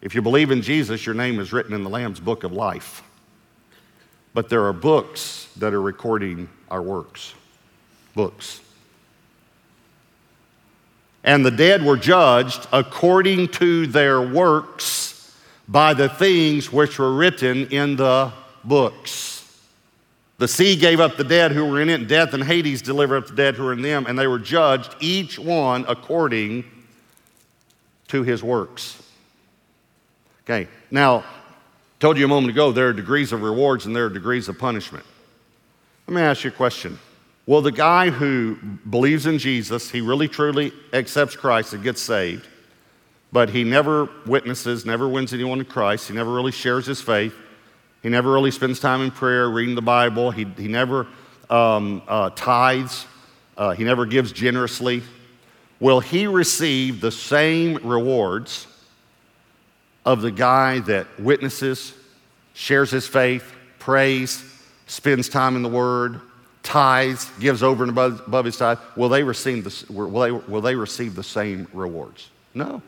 If 0.00 0.14
you 0.14 0.22
believe 0.22 0.50
in 0.50 0.60
Jesus, 0.60 1.06
your 1.06 1.14
name 1.14 1.40
is 1.40 1.52
written 1.52 1.72
in 1.72 1.82
the 1.82 1.90
Lamb's 1.90 2.20
book 2.20 2.44
of 2.44 2.52
life. 2.52 3.02
But 4.34 4.48
there 4.48 4.64
are 4.64 4.72
books 4.72 5.48
that 5.56 5.72
are 5.72 5.80
recording 5.80 6.48
our 6.70 6.82
works. 6.82 7.34
Books. 8.14 8.60
And 11.22 11.46
the 11.46 11.50
dead 11.50 11.82
were 11.82 11.96
judged 11.96 12.66
according 12.72 13.48
to 13.48 13.86
their 13.86 14.20
works 14.20 15.34
by 15.66 15.94
the 15.94 16.08
things 16.08 16.70
which 16.70 16.98
were 16.98 17.14
written 17.14 17.68
in 17.68 17.96
the 17.96 18.32
books. 18.62 19.30
The 20.38 20.48
sea 20.48 20.76
gave 20.76 21.00
up 21.00 21.16
the 21.16 21.24
dead 21.24 21.52
who 21.52 21.64
were 21.64 21.80
in 21.80 21.88
it, 21.88 22.08
death 22.08 22.34
and 22.34 22.42
Hades 22.42 22.82
delivered 22.82 23.16
up 23.16 23.26
the 23.28 23.34
dead 23.34 23.54
who 23.54 23.64
were 23.64 23.72
in 23.72 23.82
them, 23.82 24.04
and 24.06 24.18
they 24.18 24.26
were 24.26 24.40
judged, 24.40 24.94
each 25.00 25.38
one 25.38 25.84
according 25.88 26.64
to 28.08 28.22
his 28.22 28.42
works. 28.42 29.00
Okay, 30.44 30.68
now, 30.90 31.24
told 32.04 32.18
you 32.18 32.26
a 32.26 32.28
moment 32.28 32.50
ago 32.50 32.70
there 32.70 32.88
are 32.88 32.92
degrees 32.92 33.32
of 33.32 33.40
rewards 33.40 33.86
and 33.86 33.96
there 33.96 34.04
are 34.04 34.10
degrees 34.10 34.50
of 34.50 34.58
punishment. 34.58 35.02
Let 36.06 36.14
me 36.14 36.20
ask 36.20 36.44
you 36.44 36.50
a 36.50 36.52
question. 36.52 36.98
Will 37.46 37.62
the 37.62 37.72
guy 37.72 38.10
who 38.10 38.56
believes 38.90 39.24
in 39.24 39.38
Jesus, 39.38 39.88
he 39.88 40.02
really 40.02 40.28
truly 40.28 40.70
accepts 40.92 41.34
Christ 41.34 41.72
and 41.72 41.82
gets 41.82 42.02
saved, 42.02 42.46
but 43.32 43.48
he 43.48 43.64
never 43.64 44.10
witnesses, 44.26 44.84
never 44.84 45.08
wins 45.08 45.32
anyone 45.32 45.56
to 45.56 45.64
Christ. 45.64 46.08
He 46.08 46.14
never 46.14 46.30
really 46.30 46.52
shares 46.52 46.84
his 46.84 47.00
faith. 47.00 47.34
He 48.02 48.10
never 48.10 48.30
really 48.30 48.50
spends 48.50 48.80
time 48.80 49.00
in 49.00 49.10
prayer, 49.10 49.48
reading 49.48 49.74
the 49.74 49.80
Bible. 49.80 50.30
He, 50.30 50.44
he 50.58 50.68
never 50.68 51.06
um, 51.48 52.02
uh, 52.06 52.28
tithes. 52.36 53.06
Uh, 53.56 53.70
he 53.70 53.82
never 53.82 54.04
gives 54.04 54.30
generously. 54.30 55.02
Will 55.80 56.00
he 56.00 56.26
receive 56.26 57.00
the 57.00 57.10
same 57.10 57.76
rewards 57.76 58.66
of 60.04 60.20
the 60.20 60.30
guy 60.30 60.80
that 60.80 61.06
witnesses, 61.18 61.94
shares 62.52 62.90
his 62.90 63.06
faith, 63.06 63.52
prays, 63.78 64.44
spends 64.86 65.28
time 65.28 65.56
in 65.56 65.62
the 65.62 65.68
Word, 65.68 66.20
tithes, 66.62 67.30
gives 67.38 67.62
over 67.62 67.84
and 67.84 67.90
above, 67.90 68.22
above 68.26 68.44
his 68.44 68.56
tithe? 68.56 68.78
Will 68.96 69.08
they, 69.08 69.22
receive 69.22 69.64
the, 69.64 69.92
will, 69.92 70.20
they, 70.20 70.30
will 70.30 70.60
they 70.60 70.74
receive 70.74 71.14
the 71.14 71.22
same 71.22 71.68
rewards? 71.72 72.30
No. 72.54 72.82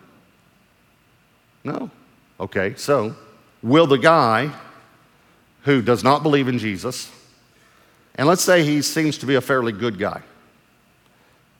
No. 1.64 1.90
Okay, 2.38 2.74
so 2.76 3.14
will 3.62 3.86
the 3.86 3.98
guy 3.98 4.50
who 5.62 5.82
does 5.82 6.04
not 6.04 6.22
believe 6.22 6.48
in 6.48 6.58
Jesus, 6.58 7.10
and 8.14 8.28
let's 8.28 8.42
say 8.42 8.62
he 8.62 8.82
seems 8.82 9.18
to 9.18 9.26
be 9.26 9.34
a 9.34 9.40
fairly 9.40 9.72
good 9.72 9.98
guy, 9.98 10.22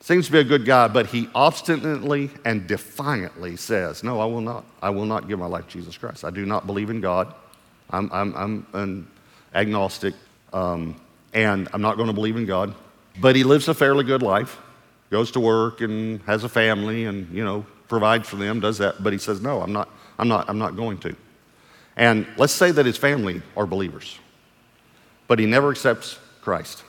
seems 0.07 0.27
to 0.27 0.31
be 0.31 0.39
a 0.39 0.43
good 0.43 0.63
guy, 0.63 0.87
but 0.87 1.07
he 1.07 1.29
obstinately 1.35 2.29
and 2.45 2.65
defiantly 2.65 3.57
says, 3.57 4.05
No, 4.05 4.21
I 4.21 4.25
will 4.25 4.39
not. 4.39 4.63
I 4.81 4.89
will 4.89 5.05
not 5.05 5.27
give 5.27 5.37
my 5.37 5.47
life 5.47 5.67
to 5.67 5.73
Jesus 5.73 5.97
Christ. 5.97 6.23
I 6.23 6.29
do 6.29 6.45
not 6.45 6.65
believe 6.65 6.89
in 6.89 7.01
God. 7.01 7.33
I'm, 7.89 8.09
I'm, 8.13 8.33
I'm 8.35 8.67
an 8.71 9.07
agnostic, 9.53 10.13
um, 10.53 10.95
and 11.33 11.67
I'm 11.73 11.81
not 11.81 11.97
going 11.97 12.07
to 12.07 12.13
believe 12.13 12.37
in 12.37 12.45
God. 12.45 12.73
But 13.19 13.35
he 13.35 13.43
lives 13.43 13.67
a 13.67 13.73
fairly 13.73 14.05
good 14.05 14.21
life, 14.21 14.57
goes 15.09 15.29
to 15.31 15.41
work 15.41 15.81
and 15.81 16.21
has 16.21 16.45
a 16.45 16.49
family 16.49 17.03
and, 17.03 17.29
you 17.35 17.43
know, 17.43 17.65
provides 17.89 18.29
for 18.29 18.37
them, 18.37 18.61
does 18.61 18.77
that. 18.77 19.03
But 19.03 19.11
he 19.11 19.19
says, 19.19 19.41
No, 19.41 19.61
I'm 19.61 19.73
not, 19.73 19.89
I'm 20.17 20.29
not, 20.29 20.49
I'm 20.49 20.57
not 20.57 20.77
going 20.77 20.99
to. 20.99 21.17
And 21.97 22.25
let's 22.37 22.53
say 22.53 22.71
that 22.71 22.85
his 22.85 22.95
family 22.95 23.41
are 23.57 23.65
believers, 23.65 24.17
but 25.27 25.37
he 25.37 25.45
never 25.45 25.69
accepts 25.69 26.17
Christ. 26.39 26.83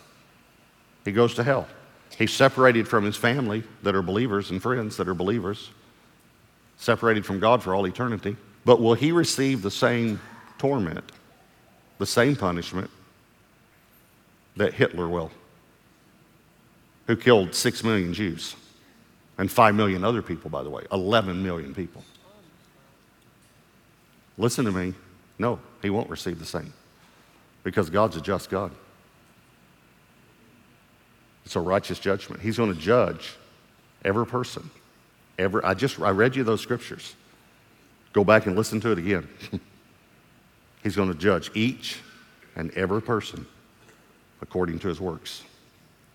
He 1.05 1.11
goes 1.11 1.35
to 1.35 1.43
hell. 1.43 1.67
He's 2.19 2.33
separated 2.33 2.89
from 2.89 3.05
his 3.05 3.17
family 3.17 3.63
that 3.85 3.95
are 3.95 4.03
believers 4.03 4.51
and 4.51 4.61
friends 4.61 4.97
that 4.97 5.07
are 5.07 5.15
believers, 5.15 5.71
separated 6.77 7.25
from 7.25 7.39
God 7.39 7.63
for 7.63 7.77
all 7.77 7.87
eternity. 7.87 8.37
But 8.65 8.81
will 8.81 8.95
he 8.95 9.13
receive 9.13 9.63
the 9.63 9.71
same 9.71 10.21
torment, 10.59 11.13
the 11.99 12.07
same 12.07 12.35
punishment 12.35 12.91
that 14.57 14.75
Hitler 14.75 15.07
will, 15.07 15.31
who 17.07 17.15
killed 17.15 17.55
six 17.55 17.85
million 17.85 18.13
Jews 18.13 18.57
and 19.39 19.49
five 19.49 19.77
million 19.77 20.03
other 20.03 20.21
people, 20.21 20.51
by 20.51 20.65
the 20.65 20.71
way, 20.71 20.83
11 20.91 21.41
million 21.41 21.73
people? 21.73 22.03
Listen 24.37 24.65
to 24.65 24.73
me. 24.73 24.93
No, 25.39 25.61
he 25.83 25.91
won't 25.91 26.11
receive 26.11 26.41
the 26.41 26.45
same 26.45 26.73
because 27.63 27.91
God's 27.91 28.17
a 28.17 28.21
just 28.21 28.51
God. 28.51 28.73
It's 31.49 31.57
a 31.57 31.61
righteous 31.61 31.99
judgment. 31.99 32.43
He's 32.43 32.59
going 32.59 32.75
to 32.75 32.79
judge 32.79 33.35
every 34.05 34.27
person. 34.27 34.69
Every, 35.39 35.63
I 35.63 35.73
just 35.73 35.99
I 35.99 36.11
read 36.11 36.37
you 36.37 36.45
those 36.45 36.61
scriptures. 36.61 37.15
Go 38.13 38.23
back 38.23 38.45
and 38.45 38.55
listen 38.55 38.83
to 38.83 38.93
it 38.93 38.99
again. 38.99 39.27
He's 40.83 40.95
going 40.95 41.11
to 41.11 41.19
judge 41.19 41.51
each 41.55 42.01
and 42.55 42.71
every 42.73 43.01
person 43.01 43.47
according 44.43 44.79
to 44.81 44.89
his 44.89 45.01
works. 45.01 45.43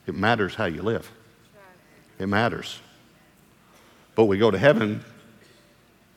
It 0.06 0.14
matters 0.14 0.54
how 0.54 0.66
you 0.66 0.84
live. 0.84 1.12
It 2.20 2.28
matters. 2.28 2.80
But 4.14 4.26
we 4.26 4.38
go 4.38 4.52
to 4.52 4.58
heaven 4.60 5.04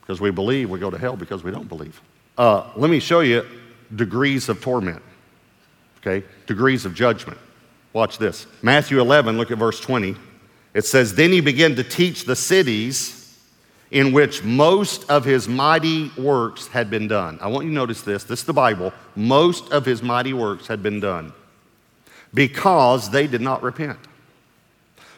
because 0.03 0.21
we 0.21 0.31
believe, 0.31 0.69
we 0.69 0.79
go 0.79 0.91
to 0.91 0.99
hell 0.99 1.17
because 1.17 1.43
we 1.43 1.51
don't 1.51 1.71
believe. 1.71 2.03
Uh, 2.37 2.71
let 2.77 2.91
me 2.91 3.01
show 3.01 3.21
you 3.21 3.47
degrees 3.95 4.51
of 4.51 4.61
torment. 4.61 5.01
Okay? 6.01 6.23
Degrees 6.47 6.85
of 6.85 6.93
judgment. 6.93 7.39
Watch 7.97 8.19
this. 8.19 8.47
Matthew 8.61 9.01
11, 9.01 9.39
look 9.39 9.51
at 9.51 9.57
verse 9.57 9.81
20. 9.81 10.17
It 10.75 10.85
says, 10.85 11.15
Then 11.15 11.33
he 11.33 11.41
began 11.41 11.77
to 11.77 11.83
teach 11.83 12.27
the 12.27 12.37
cities 12.37 13.39
in 13.91 14.13
which 14.13 14.45
most 14.45 15.09
of 15.09 15.25
his 15.25 15.49
mighty 15.49 16.11
works 16.19 16.67
had 16.67 16.91
been 16.91 17.09
done. 17.09 17.39
I 17.41 17.47
want 17.47 17.65
you 17.65 17.71
to 17.71 17.75
notice 17.75 18.03
this. 18.03 18.23
This 18.25 18.41
is 18.41 18.45
the 18.45 18.53
Bible. 18.53 18.93
Most 19.15 19.73
of 19.73 19.87
his 19.87 20.03
mighty 20.03 20.35
works 20.35 20.67
had 20.67 20.83
been 20.83 21.01
done 21.01 21.33
because 22.35 23.09
they 23.09 23.27
did 23.27 23.41
not 23.41 23.63
repent. 23.63 23.99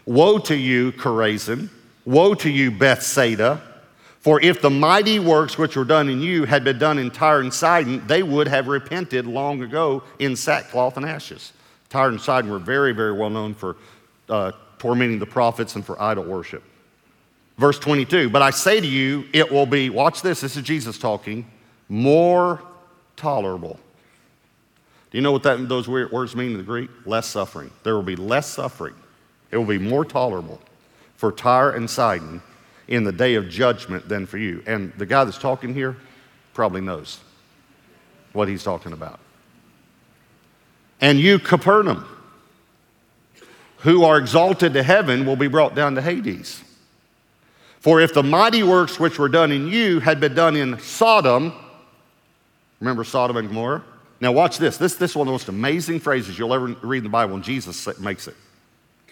Woe 0.07 0.38
to 0.38 0.55
you, 0.55 0.93
Chorazin! 0.93 1.71
Woe 2.05 2.35
to 2.35 2.49
you, 2.49 2.71
Bethsaida! 2.71 3.61
For 4.21 4.41
if 4.41 4.62
the 4.62 4.71
mighty 4.71 5.19
works 5.19 5.59
which 5.59 5.75
were 5.75 5.85
done 5.85 6.09
in 6.09 6.21
you 6.21 6.45
had 6.45 6.62
been 6.62 6.79
done 6.79 7.01
in 7.01 7.11
Tyre 7.11 7.41
and 7.41 7.53
Sidon, 7.53 8.07
they 8.07 8.23
would 8.23 8.47
have 8.47 8.69
repented 8.69 9.27
long 9.27 9.62
ago 9.62 10.05
in 10.21 10.37
sackcloth 10.37 10.97
and 10.97 11.05
ashes. 11.05 11.53
Tyre 11.90 12.09
and 12.09 12.20
Sidon 12.20 12.51
were 12.51 12.59
very, 12.59 12.92
very 12.92 13.12
well 13.12 13.31
known 13.31 13.55
for 13.55 13.77
uh, 14.29 14.53
tormenting 14.79 15.18
the 15.18 15.27
prophets 15.27 15.74
and 15.74 15.85
for 15.85 16.01
idol 16.01 16.24
worship. 16.24 16.62
Verse 17.57 17.79
22 17.79 18.31
But 18.31 18.42
I 18.42 18.51
say 18.51 18.81
to 18.81 18.87
you, 18.87 19.27
it 19.33 19.51
will 19.51 19.66
be, 19.66 19.90
watch 19.90 20.22
this, 20.22 20.40
this 20.40 20.57
is 20.57 20.62
Jesus 20.62 20.98
talking, 20.98 21.46
more 21.88 22.62
tolerable. 23.16 23.79
Do 25.11 25.16
you 25.16 25.22
know 25.22 25.33
what 25.33 25.42
that, 25.44 25.68
those 25.68 25.88
words 25.88 26.37
mean 26.37 26.53
in 26.53 26.59
the 26.59 26.62
Greek? 26.62 26.90
Less 27.07 27.27
suffering. 27.27 27.70
There 27.83 27.94
will 27.94 28.03
be 28.03 28.16
less 28.16 28.46
suffering 28.46 28.94
it 29.51 29.57
will 29.57 29.64
be 29.64 29.79
more 29.79 30.05
tolerable 30.05 30.61
for 31.16 31.33
Tyre 31.33 31.70
and 31.70 31.88
Sidon 31.88 32.42
in 32.87 33.05
the 33.05 33.12
day 33.12 33.35
of 33.35 33.48
judgment 33.48 34.09
than 34.09 34.27
for 34.27 34.38
you. 34.38 34.62
And 34.66 34.92
the 34.94 35.07
guy 35.07 35.24
that's 35.24 35.38
talking 35.38 35.74
here 35.74 35.96
probably 36.55 36.81
knows 36.81 37.20
what 38.33 38.48
he's 38.48 38.62
talking 38.62 38.92
about. 38.92 39.20
And 41.01 41.21
you, 41.21 41.39
Capernaum, 41.39 42.05
who 43.79 44.05
are 44.05 44.19
exalted 44.19 44.73
to 44.75 44.83
heaven, 44.83 45.25
will 45.25 45.37
be 45.37 45.49
brought 45.49 45.75
down 45.75 45.95
to 45.95 46.03
Hades. 46.03 46.63
For 47.81 48.01
if 48.01 48.13
the 48.13 48.23
mighty 48.23 48.63
works 48.63 48.99
which 48.99 49.19
were 49.19 49.29
done 49.29 49.53
in 49.53 49.69
you 49.69 50.01
had 50.01 50.19
been 50.19 50.35
done 50.35 50.57
in 50.57 50.79
Sodom, 50.81 51.53
remember 52.81 53.05
Sodom 53.05 53.37
and 53.37 53.49
Gomorrah? 53.49 53.85
Now, 54.21 54.33
watch 54.33 54.59
this. 54.59 54.77
This, 54.77 54.97
this 54.97 55.13
is 55.13 55.17
one 55.17 55.29
of 55.29 55.31
the 55.31 55.35
most 55.35 55.49
amazing 55.49 56.01
phrases 56.01 56.37
you'll 56.37 56.53
ever 56.53 56.67
read 56.83 56.99
in 56.99 57.05
the 57.05 57.11
Bible, 57.11 57.37
and 57.37 57.45
Jesus 57.45 57.87
makes 58.01 58.27
it 58.27 58.35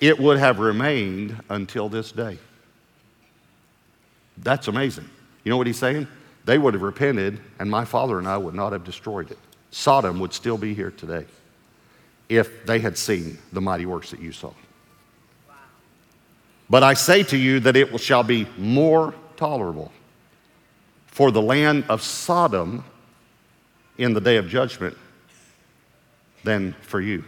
it 0.01 0.19
would 0.19 0.39
have 0.39 0.59
remained 0.59 1.41
until 1.49 1.89
this 1.89 2.13
day. 2.13 2.39
That's 4.39 4.69
amazing. 4.69 5.09
You 5.43 5.51
know 5.51 5.57
what 5.57 5.67
he's 5.67 5.79
saying? 5.79 6.07
They 6.45 6.59
would 6.59 6.75
have 6.75 6.83
repented, 6.83 7.41
and 7.59 7.71
my 7.71 7.85
father 7.85 8.19
and 8.19 8.29
I 8.29 8.37
would 8.37 8.55
not 8.55 8.73
have 8.73 8.85
destroyed 8.85 9.31
it. 9.31 9.39
Sodom 9.71 10.21
would 10.21 10.33
still 10.33 10.59
be 10.59 10.75
here 10.75 10.91
today 10.91 11.25
if 12.29 12.67
they 12.67 12.79
had 12.79 12.99
seen 12.99 13.39
the 13.53 13.61
mighty 13.61 13.87
works 13.87 14.11
that 14.11 14.21
you 14.21 14.33
saw. 14.33 14.53
But 16.69 16.83
I 16.83 16.95
say 16.95 17.23
to 17.25 17.37
you 17.37 17.61
that 17.61 17.77
it 17.77 18.01
shall 18.01 18.25
be 18.25 18.47
more 18.59 19.15
tolerable 19.37 19.93
for 21.07 21.31
the 21.31 21.43
land 21.43 21.85
of 21.89 22.03
Sodom 22.03 22.85
in 23.99 24.13
the 24.15 24.21
day 24.21 24.37
of 24.37 24.49
judgment 24.49 24.97
than 26.45 26.75
for 26.83 27.01
you. 27.01 27.25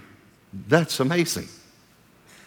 That's 0.67 1.01
amazing. 1.01 1.49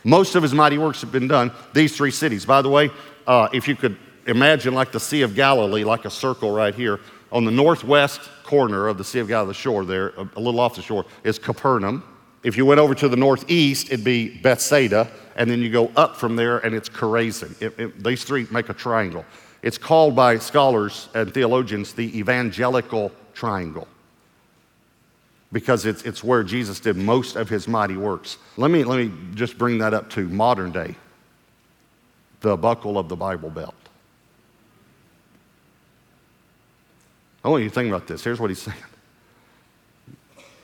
Most 0.03 0.35
of 0.35 0.43
his 0.43 0.53
mighty 0.53 0.77
works 0.77 1.01
have 1.01 1.11
been 1.11 1.27
done. 1.27 1.51
These 1.73 1.95
three 1.95 2.11
cities, 2.11 2.45
by 2.45 2.61
the 2.61 2.69
way, 2.69 2.89
uh, 3.27 3.49
if 3.53 3.67
you 3.67 3.75
could 3.75 3.97
imagine 4.25 4.73
like 4.73 4.91
the 4.91 4.99
Sea 4.99 5.21
of 5.21 5.35
Galilee, 5.35 5.83
like 5.83 6.05
a 6.05 6.09
circle 6.09 6.51
right 6.51 6.73
here, 6.73 6.99
on 7.31 7.45
the 7.45 7.51
northwest 7.51 8.21
corner 8.43 8.87
of 8.87 8.97
the 8.97 9.03
Sea 9.03 9.19
of 9.19 9.27
Galilee, 9.27 9.49
the 9.49 9.53
shore 9.53 9.85
there, 9.85 10.09
a 10.35 10.39
little 10.39 10.59
off 10.59 10.75
the 10.75 10.81
shore, 10.81 11.05
is 11.23 11.39
Capernaum. 11.39 12.03
If 12.43 12.57
you 12.57 12.65
went 12.65 12.79
over 12.79 12.95
to 12.95 13.07
the 13.07 13.15
northeast, 13.15 13.91
it'd 13.91 14.03
be 14.03 14.37
Bethsaida, 14.39 15.09
and 15.35 15.49
then 15.49 15.61
you 15.61 15.69
go 15.69 15.91
up 15.95 16.15
from 16.15 16.35
there, 16.35 16.57
and 16.59 16.73
it's 16.73 16.89
Chorazin. 16.89 17.59
It, 17.61 17.79
it, 17.79 18.03
these 18.03 18.23
three 18.23 18.47
make 18.51 18.69
a 18.69 18.73
triangle. 18.73 19.25
It's 19.61 19.77
called 19.77 20.15
by 20.15 20.39
scholars 20.39 21.09
and 21.13 21.31
theologians 21.33 21.93
the 21.93 22.17
evangelical 22.17 23.11
triangle 23.33 23.87
because 25.51 25.85
it's, 25.85 26.03
it's 26.03 26.23
where 26.23 26.43
Jesus 26.43 26.79
did 26.79 26.95
most 26.95 27.35
of 27.35 27.49
his 27.49 27.67
mighty 27.67 27.97
works. 27.97 28.37
Let 28.57 28.71
me, 28.71 28.83
let 28.83 28.97
me 28.97 29.11
just 29.35 29.57
bring 29.57 29.77
that 29.79 29.93
up 29.93 30.09
to 30.11 30.27
modern 30.27 30.71
day 30.71 30.95
the 32.39 32.57
buckle 32.57 32.97
of 32.97 33.07
the 33.07 33.15
Bible 33.15 33.51
belt. 33.51 33.75
I 37.43 37.49
want 37.49 37.63
you 37.63 37.69
to 37.69 37.75
think 37.75 37.89
about 37.89 38.07
this. 38.07 38.23
Here's 38.23 38.39
what 38.39 38.49
he's 38.49 38.61
saying 38.61 38.77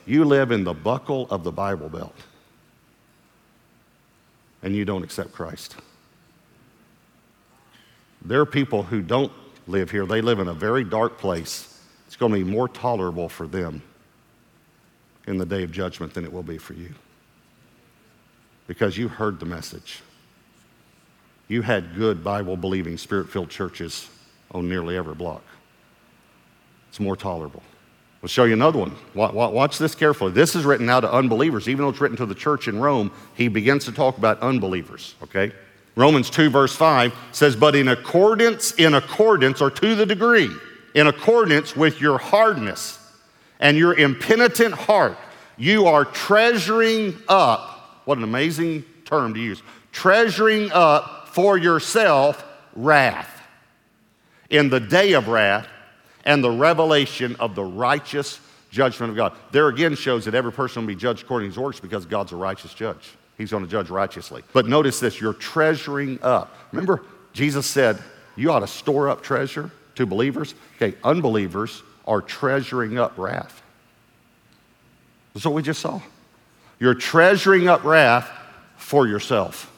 You 0.08 0.24
live 0.24 0.52
in 0.52 0.64
the 0.64 0.72
buckle 0.72 1.28
of 1.28 1.44
the 1.44 1.52
Bible 1.52 1.90
belt, 1.90 2.16
and 4.62 4.74
you 4.74 4.86
don't 4.86 5.02
accept 5.02 5.34
Christ. 5.34 5.76
There 8.24 8.40
are 8.40 8.46
people 8.46 8.82
who 8.82 9.02
don't 9.02 9.30
live 9.66 9.90
here, 9.90 10.06
they 10.06 10.22
live 10.22 10.38
in 10.38 10.48
a 10.48 10.54
very 10.54 10.82
dark 10.82 11.18
place. 11.18 11.78
It's 12.06 12.16
going 12.16 12.32
to 12.32 12.38
be 12.38 12.50
more 12.50 12.68
tolerable 12.68 13.28
for 13.28 13.46
them 13.46 13.82
in 15.26 15.36
the 15.36 15.44
day 15.44 15.62
of 15.62 15.72
judgment 15.72 16.14
than 16.14 16.24
it 16.24 16.32
will 16.32 16.42
be 16.42 16.56
for 16.56 16.72
you. 16.72 16.94
Because 18.66 18.96
you 18.96 19.08
heard 19.08 19.38
the 19.38 19.46
message. 19.46 20.00
You 21.48 21.60
had 21.60 21.94
good 21.94 22.24
Bible 22.24 22.56
believing, 22.56 22.96
spirit 22.96 23.28
filled 23.28 23.50
churches 23.50 24.08
on 24.52 24.70
nearly 24.70 24.96
every 24.96 25.14
block. 25.14 25.44
It's 26.88 26.98
more 26.98 27.14
tolerable. 27.14 27.62
We'll 28.20 28.28
show 28.28 28.44
you 28.44 28.54
another 28.54 28.80
one. 28.80 28.96
Watch 29.14 29.78
this 29.78 29.94
carefully. 29.94 30.32
This 30.32 30.56
is 30.56 30.64
written 30.64 30.86
now 30.86 30.98
to 30.98 31.12
unbelievers. 31.12 31.68
Even 31.68 31.84
though 31.84 31.90
it's 31.90 32.00
written 32.00 32.16
to 32.16 32.26
the 32.26 32.34
church 32.34 32.66
in 32.66 32.80
Rome, 32.80 33.12
he 33.34 33.46
begins 33.46 33.84
to 33.84 33.92
talk 33.92 34.18
about 34.18 34.40
unbelievers, 34.40 35.14
okay? 35.22 35.52
Romans 35.94 36.28
2, 36.28 36.50
verse 36.50 36.74
5 36.74 37.14
says, 37.30 37.54
But 37.54 37.76
in 37.76 37.88
accordance, 37.88 38.72
in 38.72 38.94
accordance, 38.94 39.60
or 39.60 39.70
to 39.70 39.94
the 39.94 40.04
degree, 40.04 40.50
in 40.94 41.06
accordance 41.06 41.76
with 41.76 42.00
your 42.00 42.18
hardness 42.18 42.98
and 43.60 43.76
your 43.76 43.94
impenitent 43.94 44.74
heart, 44.74 45.16
you 45.56 45.86
are 45.86 46.04
treasuring 46.04 47.16
up, 47.28 48.02
what 48.04 48.18
an 48.18 48.24
amazing 48.24 48.84
term 49.04 49.34
to 49.34 49.40
use, 49.40 49.62
treasuring 49.92 50.72
up 50.72 51.28
for 51.28 51.56
yourself 51.56 52.44
wrath 52.74 53.42
in 54.50 54.70
the 54.70 54.80
day 54.80 55.12
of 55.12 55.28
wrath 55.28 55.68
and 56.24 56.42
the 56.42 56.50
revelation 56.50 57.36
of 57.36 57.54
the 57.54 57.64
righteous 57.64 58.40
judgment 58.70 59.10
of 59.10 59.16
God. 59.16 59.32
There 59.50 59.68
again 59.68 59.94
shows 59.94 60.24
that 60.26 60.34
every 60.34 60.52
person 60.52 60.82
will 60.82 60.88
be 60.88 60.96
judged 60.96 61.24
according 61.24 61.50
to 61.50 61.54
his 61.54 61.58
works 61.58 61.80
because 61.80 62.06
God's 62.06 62.32
a 62.32 62.36
righteous 62.36 62.74
judge. 62.74 63.10
He's 63.36 63.50
going 63.50 63.64
to 63.64 63.70
judge 63.70 63.88
righteously. 63.88 64.42
But 64.52 64.66
notice 64.66 65.00
this 65.00 65.20
you're 65.20 65.32
treasuring 65.32 66.18
up. 66.22 66.54
Remember, 66.72 67.04
Jesus 67.32 67.66
said, 67.66 68.02
You 68.36 68.50
ought 68.50 68.60
to 68.60 68.66
store 68.66 69.08
up 69.08 69.22
treasure 69.22 69.70
to 69.94 70.06
believers. 70.06 70.54
Okay, 70.76 70.96
unbelievers 71.04 71.82
are 72.06 72.20
treasuring 72.20 72.98
up 72.98 73.16
wrath. 73.16 73.62
That's 75.34 75.44
what 75.44 75.54
we 75.54 75.62
just 75.62 75.80
saw. 75.80 76.00
You're 76.80 76.94
treasuring 76.94 77.68
up 77.68 77.84
wrath 77.84 78.28
for 78.76 79.06
yourself 79.06 79.72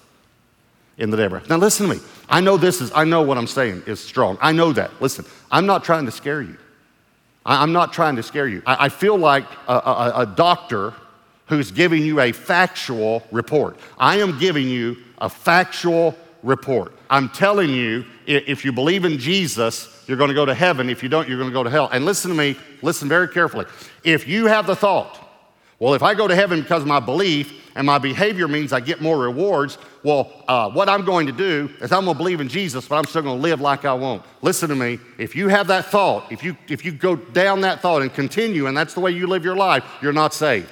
in 0.96 1.10
the 1.10 1.16
day 1.16 1.24
of 1.24 1.32
wrath. 1.32 1.48
Now, 1.48 1.56
listen 1.56 1.88
to 1.88 1.94
me. 1.96 2.00
I 2.28 2.40
know 2.40 2.56
this 2.56 2.80
is, 2.80 2.92
I 2.94 3.04
know 3.04 3.22
what 3.22 3.36
I'm 3.36 3.46
saying 3.46 3.82
is 3.86 4.00
strong. 4.00 4.38
I 4.40 4.52
know 4.52 4.72
that. 4.72 4.90
Listen, 5.02 5.24
I'm 5.50 5.66
not 5.66 5.84
trying 5.84 6.06
to 6.06 6.12
scare 6.12 6.42
you. 6.42 6.56
I'm 7.44 7.72
not 7.72 7.92
trying 7.92 8.16
to 8.16 8.22
scare 8.22 8.46
you. 8.46 8.62
I, 8.66 8.88
feel 8.90 9.16
like 9.16 9.44
a, 9.66 9.72
a, 9.74 10.12
a 10.16 10.26
doctor 10.26 10.92
who's 11.46 11.70
giving 11.70 12.02
you 12.04 12.20
a 12.20 12.32
factual 12.32 13.22
report. 13.32 13.78
I 13.98 14.20
am 14.20 14.38
giving 14.38 14.68
you 14.68 14.98
a 15.18 15.28
factual 15.28 16.16
report. 16.42 16.92
I'm 17.08 17.28
telling 17.30 17.70
you, 17.70 18.04
if 18.26 18.64
you 18.64 18.72
believe 18.72 19.04
in 19.04 19.18
Jesus, 19.18 20.04
you're 20.06 20.18
going 20.18 20.28
to 20.28 20.34
go 20.34 20.46
to 20.46 20.54
heaven. 20.54 20.88
If 20.90 21.02
you 21.02 21.08
don't, 21.08 21.28
you're 21.28 21.38
going 21.38 21.50
to 21.50 21.54
go 21.54 21.64
to 21.64 21.70
hell. 21.70 21.88
And 21.92 22.04
listen 22.04 22.30
to 22.30 22.36
me, 22.36 22.56
listen 22.82 23.08
very 23.08 23.28
carefully. 23.28 23.66
If 24.04 24.28
you 24.28 24.46
have 24.46 24.66
the 24.66 24.76
thought, 24.76 25.18
well, 25.78 25.94
if 25.94 26.02
I 26.02 26.14
go 26.14 26.28
to 26.28 26.34
heaven 26.34 26.60
because 26.60 26.82
of 26.82 26.88
my 26.88 27.00
belief 27.00 27.59
and 27.74 27.86
my 27.86 27.98
behavior 27.98 28.48
means 28.48 28.72
I 28.72 28.80
get 28.80 29.00
more 29.00 29.18
rewards, 29.18 29.78
well, 30.02 30.44
uh, 30.48 30.70
what 30.70 30.88
I'm 30.88 31.04
going 31.04 31.26
to 31.26 31.32
do 31.32 31.70
is 31.80 31.92
I'm 31.92 32.04
going 32.04 32.16
to 32.16 32.18
believe 32.18 32.40
in 32.40 32.48
Jesus, 32.48 32.88
but 32.88 32.96
I'm 32.96 33.04
still 33.04 33.22
going 33.22 33.36
to 33.36 33.42
live 33.42 33.60
like 33.60 33.84
I 33.84 33.94
won't. 33.94 34.22
Listen 34.42 34.68
to 34.70 34.74
me. 34.74 34.98
If 35.18 35.36
you 35.36 35.48
have 35.48 35.68
that 35.68 35.86
thought, 35.86 36.30
if 36.32 36.42
you, 36.42 36.56
if 36.68 36.84
you 36.84 36.92
go 36.92 37.16
down 37.16 37.60
that 37.60 37.80
thought 37.80 38.02
and 38.02 38.12
continue, 38.12 38.66
and 38.66 38.76
that's 38.76 38.94
the 38.94 39.00
way 39.00 39.12
you 39.12 39.26
live 39.26 39.44
your 39.44 39.56
life, 39.56 39.84
you're 40.02 40.12
not 40.12 40.34
saved. 40.34 40.70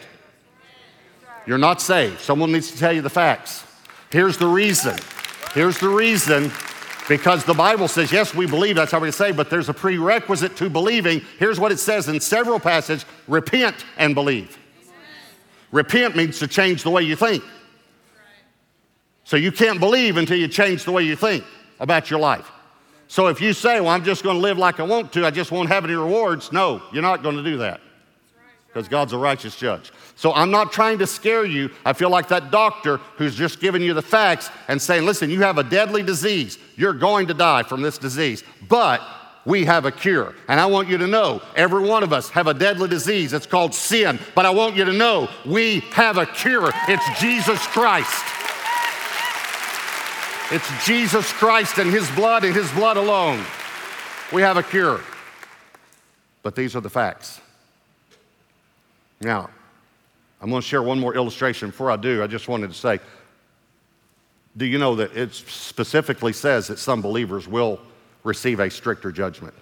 You're 1.47 1.59
not 1.59 1.81
saved. 1.81 2.21
Someone 2.21 2.53
needs 2.53 2.71
to 2.73 2.79
tell 2.79 2.93
you 2.93 3.01
the 3.01 3.11
facts. 3.11 3.65
Here's 4.11 4.37
the 4.37 4.47
reason. 4.47 4.97
Here's 5.55 5.79
the 5.79 5.89
reason. 5.89 6.51
Because 7.09 7.43
the 7.45 7.55
Bible 7.55 7.89
says, 7.89 8.13
yes, 8.13 8.35
we 8.35 8.47
believe, 8.47 8.77
that's 8.77 8.93
how 8.93 9.01
we 9.01 9.11
say, 9.11 9.33
but 9.33 9.49
there's 9.49 9.71
a 9.71 9.75
prerequisite 9.75 10.57
to 10.57 10.69
believing. 10.69 11.23
Here's 11.39 11.59
what 11.59 11.73
it 11.73 11.79
says 11.79 12.07
in 12.09 12.21
several 12.21 12.61
passages 12.61 13.07
repent 13.27 13.87
and 13.97 14.15
believe. 14.15 14.59
Repent 15.71 16.17
means 16.17 16.39
to 16.39 16.47
change 16.47 16.83
the 16.83 16.91
way 16.91 17.03
you 17.03 17.17
think. 17.17 17.43
So 19.25 19.37
you 19.37 19.53
can't 19.53 19.79
believe 19.79 20.17
until 20.17 20.39
you 20.39 20.49
change 20.49 20.85
the 20.85 20.93
way 20.93 21.03
you 21.03 21.15
think 21.15 21.45
about 21.81 22.11
your 22.11 22.19
life. 22.19 22.51
So 23.09 23.29
if 23.29 23.41
you 23.41 23.53
say, 23.53 23.81
well, 23.81 23.91
I'm 23.91 24.05
just 24.05 24.23
going 24.23 24.37
to 24.37 24.41
live 24.41 24.59
like 24.59 24.81
I 24.81 24.85
want 24.85 25.13
to, 25.15 25.27
I 25.27 25.31
just 25.31 25.51
won't 25.51 25.69
have 25.69 25.85
any 25.85 25.95
rewards, 25.95 26.53
no, 26.53 26.83
you're 26.93 27.03
not 27.03 27.23
going 27.23 27.37
to 27.37 27.43
do 27.43 27.59
that 27.59 27.81
because 28.67 28.87
God's 28.87 29.13
a 29.13 29.19
righteous 29.19 29.57
judge. 29.57 29.93
So 30.15 30.33
I'm 30.35 30.51
not 30.51 30.73
trying 30.73 30.99
to 30.99 31.07
scare 31.07 31.45
you. 31.45 31.71
I 31.85 31.95
feel 31.95 32.11
like 32.11 32.29
that 32.29 32.51
doctor 32.51 32.99
who's 33.17 33.35
just 33.35 33.61
giving 33.61 33.83
you 33.83 33.95
the 33.95 34.03
facts 34.03 34.51
and 34.69 34.81
saying, 34.81 35.05
listen, 35.05 35.31
you 35.31 35.41
have 35.41 35.59
a 35.59 35.65
deadly 35.65 36.03
disease. 36.03 36.59
You're 36.77 36.93
going 36.93 37.27
to 37.29 37.35
die 37.35 37.63
from 37.63 37.83
this 37.83 37.99
disease. 37.99 38.45
But 38.69 39.01
we 39.49 39.65
have 39.65 39.87
a 39.87 39.91
cure. 39.91 40.35
And 40.47 40.61
I 40.61 40.67
want 40.67 40.89
you 40.89 40.99
to 40.99 41.07
know 41.07 41.41
every 41.57 41.83
one 41.83 42.03
of 42.03 42.13
us 42.13 42.29
have 42.31 42.49
a 42.49 42.53
deadly 42.53 42.87
disease. 42.87 43.33
It's 43.33 43.47
called 43.47 43.73
sin. 43.73 44.19
But 44.35 44.45
I 44.45 44.51
want 44.51 44.77
you 44.77 44.85
to 44.85 44.93
know 44.93 45.31
we 45.47 45.81
have 45.93 46.19
a 46.19 46.27
cure. 46.27 46.71
It's 46.87 47.21
Jesus 47.21 47.59
Christ. 47.69 48.25
It's 50.53 50.87
Jesus 50.87 51.33
Christ 51.33 51.79
and 51.79 51.91
His 51.91 52.11
blood 52.11 52.45
and 52.45 52.55
His 52.55 52.71
blood 52.73 52.99
alone. 52.99 53.43
We 54.35 54.43
have 54.43 54.59
a 54.59 54.63
cure. 54.63 55.01
But 56.43 56.55
these 56.55 56.77
are 56.77 56.83
the 56.83 56.91
facts. 56.91 57.41
Now, 59.19 59.49
I'm 60.43 60.51
going 60.51 60.61
to 60.61 60.69
share 60.69 60.83
one 60.83 61.01
more 61.01 61.15
illustration. 61.15 61.71
Before 61.71 61.91
I 61.91 61.97
do, 61.97 62.23
I 62.23 62.27
just 62.27 62.49
wanted 62.49 62.69
to 62.69 62.77
say 62.77 63.01
do 64.59 64.67
you 64.67 64.77
know 64.77 64.97
that 64.97 65.17
it 65.17 65.33
specifically 65.33 66.33
says 66.33 66.67
that 66.67 66.79
some 66.79 67.01
believers 67.01 67.47
will 67.49 67.81
receive 68.29 68.61
a 68.61 68.71
stricter 68.71 69.11
judgment? 69.11 69.55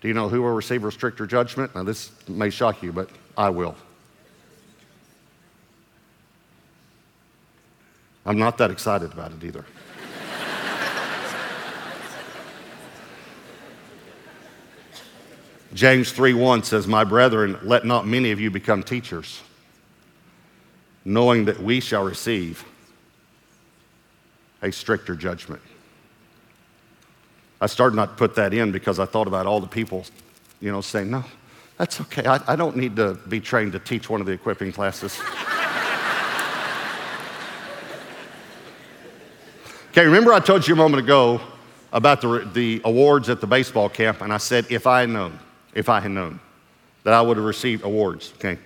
Do 0.00 0.08
you 0.08 0.14
know 0.14 0.28
who 0.28 0.42
will 0.42 0.54
receive 0.54 0.84
a 0.84 0.90
stricter 0.90 1.26
judgment? 1.26 1.74
Now, 1.74 1.84
this 1.84 2.10
may 2.26 2.50
shock 2.50 2.82
you, 2.82 2.92
but 2.92 3.08
I 3.38 3.50
will. 3.50 3.76
I'm 8.26 8.38
not 8.38 8.58
that 8.58 8.70
excited 8.70 9.12
about 9.12 9.32
it 9.32 9.44
either. 9.44 9.64
James 15.74 16.12
3:1 16.12 16.64
says, 16.64 16.86
"My 16.86 17.04
brethren, 17.04 17.58
let 17.62 17.84
not 17.84 18.06
many 18.06 18.30
of 18.30 18.40
you 18.40 18.50
become 18.50 18.82
teachers, 18.82 19.42
knowing 21.04 21.44
that 21.46 21.62
we 21.62 21.80
shall 21.80 22.04
receive 22.04 22.64
a 24.62 24.72
stricter 24.72 25.14
judgment." 25.14 25.60
I 27.64 27.66
started 27.66 27.96
not 27.96 28.10
to 28.10 28.16
put 28.16 28.34
that 28.34 28.52
in 28.52 28.72
because 28.72 28.98
I 28.98 29.06
thought 29.06 29.26
about 29.26 29.46
all 29.46 29.58
the 29.58 29.66
people, 29.66 30.04
you 30.60 30.70
know, 30.70 30.82
saying, 30.82 31.10
"No, 31.10 31.24
that's 31.78 31.98
okay. 32.02 32.26
I, 32.26 32.38
I 32.46 32.56
don't 32.56 32.76
need 32.76 32.94
to 32.96 33.14
be 33.26 33.40
trained 33.40 33.72
to 33.72 33.78
teach 33.78 34.10
one 34.10 34.20
of 34.20 34.26
the 34.26 34.34
equipping 34.34 34.70
classes." 34.70 35.18
okay, 39.92 40.04
remember 40.04 40.34
I 40.34 40.40
told 40.40 40.68
you 40.68 40.74
a 40.74 40.76
moment 40.76 41.02
ago 41.02 41.40
about 41.90 42.20
the, 42.20 42.46
the 42.52 42.82
awards 42.84 43.30
at 43.30 43.40
the 43.40 43.46
baseball 43.46 43.88
camp, 43.88 44.20
and 44.20 44.30
I 44.30 44.36
said, 44.36 44.66
if 44.68 44.86
I 44.86 45.00
had 45.00 45.08
known 45.08 45.38
if 45.72 45.88
I 45.88 46.00
had 46.00 46.10
known 46.10 46.40
that 47.04 47.14
I 47.14 47.22
would 47.22 47.38
have 47.38 47.46
received 47.46 47.82
awards. 47.82 48.34
Okay. 48.36 48.58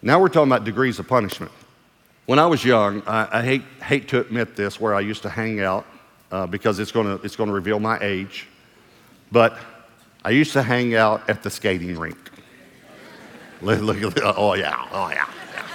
Now 0.00 0.18
we're 0.18 0.30
talking 0.30 0.50
about 0.50 0.64
degrees 0.64 0.98
of 0.98 1.06
punishment. 1.06 1.52
When 2.24 2.38
I 2.38 2.46
was 2.46 2.64
young, 2.64 3.02
I, 3.06 3.40
I 3.40 3.42
hate, 3.42 3.64
hate 3.82 4.08
to 4.08 4.20
admit 4.20 4.56
this, 4.56 4.80
where 4.80 4.94
I 4.94 5.00
used 5.00 5.20
to 5.24 5.28
hang 5.28 5.60
out 5.60 5.84
uh, 6.30 6.46
because 6.46 6.78
it's 6.78 6.92
going 6.92 7.06
to 7.06 7.24
it's 7.24 7.36
gonna 7.36 7.52
reveal 7.52 7.80
my 7.80 7.98
age, 8.00 8.46
but 9.32 9.56
I 10.24 10.30
used 10.30 10.52
to 10.52 10.62
hang 10.62 10.94
out 10.94 11.28
at 11.28 11.42
the 11.42 11.50
skating 11.50 11.98
rink. 11.98 12.18
look, 13.62 13.80
look, 13.80 14.14
oh, 14.22 14.54
yeah, 14.54 14.86
oh, 14.92 15.08
yeah. 15.10 15.28
yeah. 15.54 15.66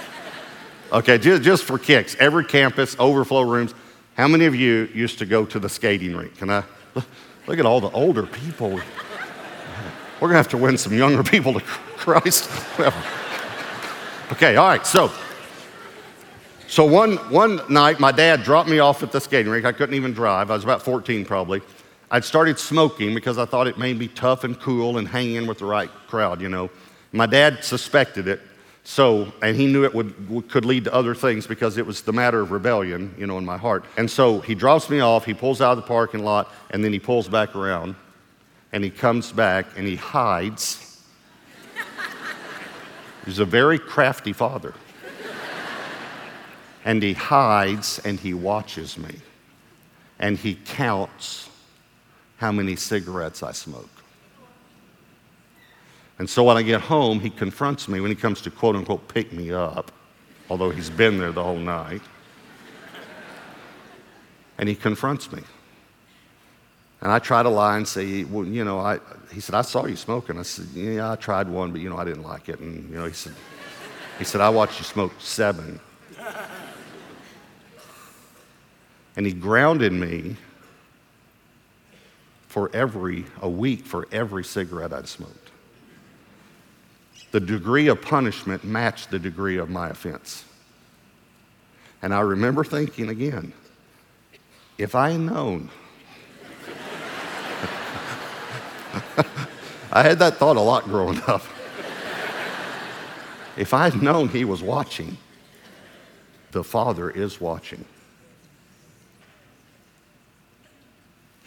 Okay, 0.92 1.18
just, 1.18 1.42
just 1.42 1.64
for 1.64 1.78
kicks, 1.78 2.16
every 2.18 2.44
campus, 2.44 2.96
overflow 2.98 3.42
rooms. 3.42 3.74
How 4.16 4.28
many 4.28 4.46
of 4.46 4.54
you 4.54 4.88
used 4.94 5.18
to 5.18 5.26
go 5.26 5.44
to 5.44 5.58
the 5.58 5.68
skating 5.68 6.16
rink? 6.16 6.36
Can 6.36 6.50
I 6.50 6.62
look 7.46 7.58
at 7.58 7.66
all 7.66 7.80
the 7.80 7.90
older 7.90 8.24
people? 8.24 8.70
We're 8.70 10.28
going 10.28 10.32
to 10.32 10.36
have 10.36 10.48
to 10.48 10.56
win 10.56 10.78
some 10.78 10.94
younger 10.94 11.22
people 11.22 11.54
to 11.54 11.60
Christ. 11.96 12.50
okay, 14.32 14.56
all 14.56 14.68
right, 14.68 14.86
so. 14.86 15.10
So 16.68 16.84
one, 16.84 17.16
one 17.30 17.60
night, 17.68 18.00
my 18.00 18.10
dad 18.10 18.42
dropped 18.42 18.68
me 18.68 18.80
off 18.80 19.02
at 19.02 19.12
the 19.12 19.20
skating 19.20 19.50
rink. 19.50 19.64
I 19.64 19.72
couldn't 19.72 19.94
even 19.94 20.12
drive. 20.12 20.50
I 20.50 20.54
was 20.54 20.64
about 20.64 20.82
14 20.82 21.24
probably. 21.24 21.62
I'd 22.10 22.24
started 22.24 22.58
smoking 22.58 23.14
because 23.14 23.38
I 23.38 23.44
thought 23.44 23.66
it 23.66 23.78
made 23.78 23.98
me 23.98 24.08
tough 24.08 24.44
and 24.44 24.58
cool 24.60 24.98
and 24.98 25.06
hang 25.06 25.34
in 25.34 25.46
with 25.46 25.58
the 25.58 25.64
right 25.64 25.90
crowd, 26.08 26.40
you 26.40 26.48
know. 26.48 26.70
My 27.12 27.26
dad 27.26 27.64
suspected 27.64 28.28
it, 28.28 28.40
so, 28.84 29.32
and 29.42 29.56
he 29.56 29.66
knew 29.66 29.84
it 29.84 29.94
would, 29.94 30.48
could 30.48 30.64
lead 30.64 30.84
to 30.84 30.94
other 30.94 31.14
things 31.14 31.46
because 31.46 31.76
it 31.76 31.86
was 31.86 32.02
the 32.02 32.12
matter 32.12 32.40
of 32.40 32.50
rebellion, 32.52 33.14
you 33.18 33.26
know, 33.26 33.38
in 33.38 33.44
my 33.44 33.56
heart. 33.56 33.84
And 33.96 34.08
so 34.08 34.40
he 34.40 34.54
drops 34.54 34.90
me 34.90 35.00
off, 35.00 35.24
he 35.24 35.34
pulls 35.34 35.60
out 35.60 35.72
of 35.72 35.76
the 35.78 35.82
parking 35.82 36.24
lot, 36.24 36.52
and 36.70 36.84
then 36.84 36.92
he 36.92 36.98
pulls 36.98 37.28
back 37.28 37.56
around 37.56 37.96
and 38.72 38.84
he 38.84 38.90
comes 38.90 39.32
back 39.32 39.66
and 39.76 39.86
he 39.86 39.96
hides. 39.96 41.02
He's 43.24 43.38
a 43.38 43.44
very 43.44 43.78
crafty 43.78 44.32
father. 44.32 44.74
And 46.86 47.02
he 47.02 47.14
hides 47.14 47.98
and 48.04 48.18
he 48.18 48.32
watches 48.32 48.96
me. 48.96 49.16
And 50.20 50.38
he 50.38 50.54
counts 50.54 51.50
how 52.36 52.52
many 52.52 52.76
cigarettes 52.76 53.42
I 53.42 53.52
smoke. 53.52 53.90
And 56.18 56.30
so 56.30 56.44
when 56.44 56.56
I 56.56 56.62
get 56.62 56.80
home, 56.80 57.18
he 57.18 57.28
confronts 57.28 57.88
me 57.88 58.00
when 58.00 58.10
he 58.10 58.14
comes 58.14 58.40
to 58.42 58.50
quote 58.50 58.76
unquote 58.76 59.08
pick 59.08 59.32
me 59.32 59.52
up, 59.52 59.90
although 60.48 60.70
he's 60.70 60.88
been 60.88 61.18
there 61.18 61.32
the 61.32 61.42
whole 61.42 61.58
night. 61.58 62.02
And 64.58 64.68
he 64.68 64.74
confronts 64.74 65.30
me. 65.32 65.42
And 67.00 67.10
I 67.12 67.18
try 67.18 67.42
to 67.42 67.50
lie 67.50 67.76
and 67.76 67.86
say, 67.86 68.24
well, 68.24 68.46
you 68.46 68.64
know, 68.64 68.78
I, 68.78 69.00
he 69.32 69.40
said, 69.40 69.54
I 69.56 69.62
saw 69.62 69.86
you 69.86 69.96
smoking. 69.96 70.38
I 70.38 70.42
said, 70.42 70.66
yeah, 70.72 71.12
I 71.12 71.16
tried 71.16 71.48
one, 71.48 71.72
but, 71.72 71.80
you 71.80 71.90
know, 71.90 71.98
I 71.98 72.04
didn't 72.04 72.22
like 72.22 72.48
it. 72.48 72.60
And, 72.60 72.88
you 72.88 72.96
know, 72.96 73.04
he 73.04 73.12
said, 73.12 73.34
he 74.18 74.24
said, 74.24 74.40
I 74.40 74.48
watched 74.48 74.78
you 74.78 74.84
smoke 74.84 75.12
seven. 75.18 75.78
And 79.16 79.26
he 79.26 79.32
grounded 79.32 79.92
me 79.92 80.36
for 82.48 82.70
every, 82.74 83.24
a 83.40 83.48
week 83.48 83.84
for 83.84 84.06
every 84.12 84.44
cigarette 84.44 84.92
I'd 84.92 85.08
smoked. 85.08 85.50
The 87.30 87.40
degree 87.40 87.88
of 87.88 88.00
punishment 88.00 88.64
matched 88.64 89.10
the 89.10 89.18
degree 89.18 89.58
of 89.58 89.68
my 89.68 89.90
offense. 89.90 90.44
And 92.02 92.14
I 92.14 92.20
remember 92.20 92.64
thinking 92.64 93.08
again, 93.08 93.52
if 94.78 94.94
I 94.94 95.10
had 95.10 95.20
known, 95.20 95.70
I 99.92 100.02
had 100.02 100.18
that 100.18 100.36
thought 100.36 100.56
a 100.56 100.60
lot 100.60 100.84
growing 100.84 101.20
up. 101.26 101.42
if 103.56 103.74
I 103.74 103.90
had 103.90 104.02
known 104.02 104.28
he 104.28 104.44
was 104.44 104.62
watching, 104.62 105.16
the 106.52 106.62
Father 106.62 107.10
is 107.10 107.40
watching. 107.40 107.84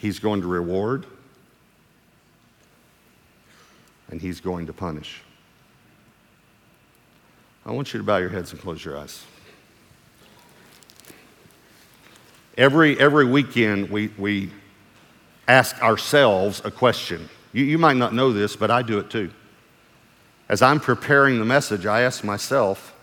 He's 0.00 0.18
going 0.18 0.40
to 0.40 0.46
reward 0.46 1.04
and 4.10 4.18
he's 4.18 4.40
going 4.40 4.66
to 4.66 4.72
punish. 4.72 5.20
I 7.66 7.72
want 7.72 7.92
you 7.92 7.98
to 7.98 8.04
bow 8.04 8.16
your 8.16 8.30
heads 8.30 8.50
and 8.52 8.60
close 8.60 8.82
your 8.82 8.96
eyes. 8.96 9.22
Every, 12.56 12.98
every 12.98 13.26
weekend, 13.26 13.90
we, 13.90 14.08
we 14.16 14.50
ask 15.46 15.80
ourselves 15.82 16.62
a 16.64 16.70
question. 16.70 17.28
You, 17.52 17.64
you 17.64 17.76
might 17.76 17.98
not 17.98 18.14
know 18.14 18.32
this, 18.32 18.56
but 18.56 18.70
I 18.70 18.80
do 18.80 19.00
it 19.00 19.10
too. 19.10 19.30
As 20.48 20.62
I'm 20.62 20.80
preparing 20.80 21.38
the 21.38 21.44
message, 21.44 21.84
I 21.84 22.00
ask 22.00 22.24
myself, 22.24 22.94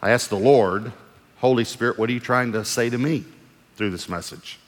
I 0.00 0.10
ask 0.10 0.28
the 0.28 0.38
Lord, 0.38 0.92
Holy 1.38 1.64
Spirit, 1.64 1.98
what 1.98 2.08
are 2.08 2.12
you 2.12 2.20
trying 2.20 2.52
to 2.52 2.64
say 2.64 2.88
to 2.88 2.98
me 2.98 3.24
through 3.74 3.90
this 3.90 4.08
message? 4.08 4.59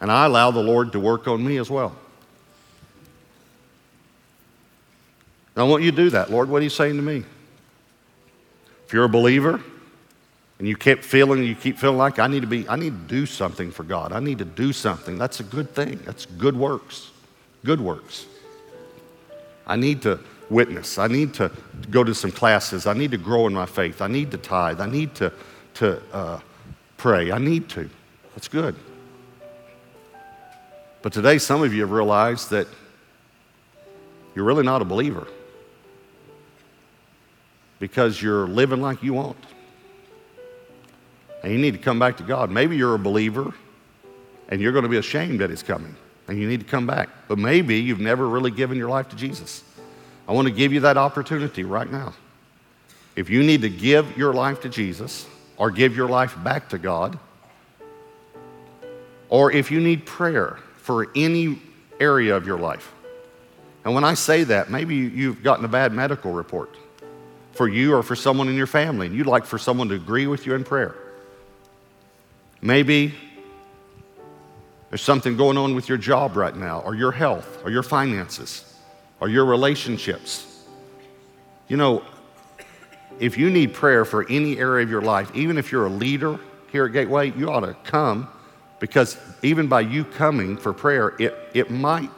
And 0.00 0.12
I 0.12 0.26
allow 0.26 0.50
the 0.50 0.62
Lord 0.62 0.92
to 0.92 1.00
work 1.00 1.26
on 1.26 1.44
me 1.44 1.56
as 1.58 1.70
well. 1.70 1.96
And 5.54 5.64
I 5.64 5.68
want 5.68 5.82
you 5.82 5.90
to 5.90 5.96
do 5.96 6.10
that. 6.10 6.30
Lord, 6.30 6.48
what 6.48 6.60
are 6.60 6.64
you 6.64 6.70
saying 6.70 6.96
to 6.96 7.02
me? 7.02 7.24
If 8.86 8.92
you're 8.92 9.04
a 9.04 9.08
believer, 9.08 9.60
and 10.58 10.66
you 10.66 10.76
keep 10.76 11.04
feeling 11.04 11.44
you 11.44 11.54
keep 11.54 11.78
feeling 11.78 11.98
like 11.98 12.18
I 12.18 12.26
need 12.26 12.40
to 12.40 12.48
be 12.48 12.68
I 12.68 12.76
need 12.76 12.90
to 12.90 13.14
do 13.14 13.26
something 13.26 13.70
for 13.70 13.84
God. 13.84 14.12
I 14.12 14.20
need 14.20 14.38
to 14.38 14.44
do 14.44 14.72
something. 14.72 15.16
That's 15.16 15.40
a 15.40 15.44
good 15.44 15.72
thing. 15.72 16.00
That's 16.04 16.26
good 16.26 16.56
works. 16.56 17.10
Good 17.64 17.80
works. 17.80 18.26
I 19.66 19.76
need 19.76 20.02
to 20.02 20.18
witness. 20.50 20.98
I 20.98 21.06
need 21.06 21.34
to 21.34 21.50
go 21.90 22.02
to 22.02 22.14
some 22.14 22.32
classes. 22.32 22.86
I 22.86 22.94
need 22.94 23.10
to 23.10 23.18
grow 23.18 23.46
in 23.46 23.52
my 23.52 23.66
faith. 23.66 24.00
I 24.00 24.08
need 24.08 24.30
to 24.30 24.38
tithe. 24.38 24.80
I 24.80 24.86
need 24.86 25.14
to, 25.16 25.32
to 25.74 26.00
uh, 26.12 26.40
pray. 26.96 27.30
I 27.30 27.38
need 27.38 27.68
to. 27.70 27.88
That's 28.34 28.48
good. 28.48 28.74
But 31.08 31.14
today, 31.14 31.38
some 31.38 31.62
of 31.62 31.72
you 31.72 31.80
have 31.80 31.90
realized 31.90 32.50
that 32.50 32.66
you're 34.34 34.44
really 34.44 34.62
not 34.62 34.82
a 34.82 34.84
believer 34.84 35.26
because 37.78 38.20
you're 38.20 38.46
living 38.46 38.82
like 38.82 39.02
you 39.02 39.14
want. 39.14 39.38
And 41.42 41.50
you 41.50 41.58
need 41.58 41.70
to 41.70 41.78
come 41.78 41.98
back 41.98 42.18
to 42.18 42.22
God. 42.24 42.50
Maybe 42.50 42.76
you're 42.76 42.94
a 42.94 42.98
believer 42.98 43.54
and 44.50 44.60
you're 44.60 44.72
going 44.72 44.82
to 44.82 44.90
be 44.90 44.98
ashamed 44.98 45.40
that 45.40 45.48
He's 45.48 45.62
coming 45.62 45.96
and 46.28 46.38
you 46.38 46.46
need 46.46 46.60
to 46.60 46.66
come 46.66 46.86
back. 46.86 47.08
But 47.26 47.38
maybe 47.38 47.80
you've 47.80 48.00
never 48.00 48.28
really 48.28 48.50
given 48.50 48.76
your 48.76 48.90
life 48.90 49.08
to 49.08 49.16
Jesus. 49.16 49.64
I 50.28 50.32
want 50.32 50.46
to 50.46 50.52
give 50.52 50.74
you 50.74 50.80
that 50.80 50.98
opportunity 50.98 51.64
right 51.64 51.90
now. 51.90 52.12
If 53.16 53.30
you 53.30 53.42
need 53.42 53.62
to 53.62 53.70
give 53.70 54.18
your 54.18 54.34
life 54.34 54.60
to 54.60 54.68
Jesus 54.68 55.26
or 55.56 55.70
give 55.70 55.96
your 55.96 56.10
life 56.10 56.36
back 56.44 56.68
to 56.68 56.78
God, 56.78 57.18
or 59.30 59.50
if 59.50 59.70
you 59.70 59.80
need 59.80 60.04
prayer 60.04 60.58
for 60.88 61.06
any 61.14 61.60
area 62.00 62.34
of 62.34 62.46
your 62.46 62.58
life. 62.58 62.94
And 63.84 63.94
when 63.94 64.04
I 64.04 64.14
say 64.14 64.44
that, 64.44 64.70
maybe 64.70 64.96
you've 64.96 65.42
gotten 65.42 65.62
a 65.66 65.68
bad 65.68 65.92
medical 65.92 66.32
report 66.32 66.74
for 67.52 67.68
you 67.68 67.94
or 67.94 68.02
for 68.02 68.16
someone 68.16 68.48
in 68.48 68.54
your 68.54 68.66
family, 68.66 69.06
and 69.06 69.14
you'd 69.14 69.26
like 69.26 69.44
for 69.44 69.58
someone 69.58 69.90
to 69.90 69.96
agree 69.96 70.26
with 70.26 70.46
you 70.46 70.54
in 70.54 70.64
prayer. 70.64 70.94
Maybe 72.62 73.12
there's 74.88 75.02
something 75.02 75.36
going 75.36 75.58
on 75.58 75.74
with 75.74 75.90
your 75.90 75.98
job 75.98 76.38
right 76.38 76.56
now, 76.56 76.80
or 76.80 76.94
your 76.94 77.12
health, 77.12 77.60
or 77.64 77.70
your 77.70 77.82
finances, 77.82 78.74
or 79.20 79.28
your 79.28 79.44
relationships. 79.44 80.64
You 81.68 81.76
know, 81.76 82.02
if 83.20 83.36
you 83.36 83.50
need 83.50 83.74
prayer 83.74 84.06
for 84.06 84.26
any 84.30 84.56
area 84.56 84.84
of 84.84 84.90
your 84.90 85.02
life, 85.02 85.30
even 85.34 85.58
if 85.58 85.70
you're 85.70 85.84
a 85.84 85.90
leader 85.90 86.40
here 86.72 86.86
at 86.86 86.94
Gateway, 86.94 87.32
you 87.32 87.50
ought 87.50 87.60
to 87.60 87.74
come 87.84 88.26
because 88.80 89.16
even 89.42 89.66
by 89.66 89.80
you 89.80 90.04
coming 90.04 90.56
for 90.56 90.72
prayer, 90.72 91.14
it, 91.18 91.34
it 91.54 91.70
might 91.70 92.10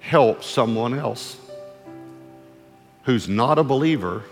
help 0.00 0.42
someone 0.42 0.94
else 0.98 1.36
who's 3.04 3.28
not 3.28 3.58
a 3.58 3.64
believer 3.64 4.24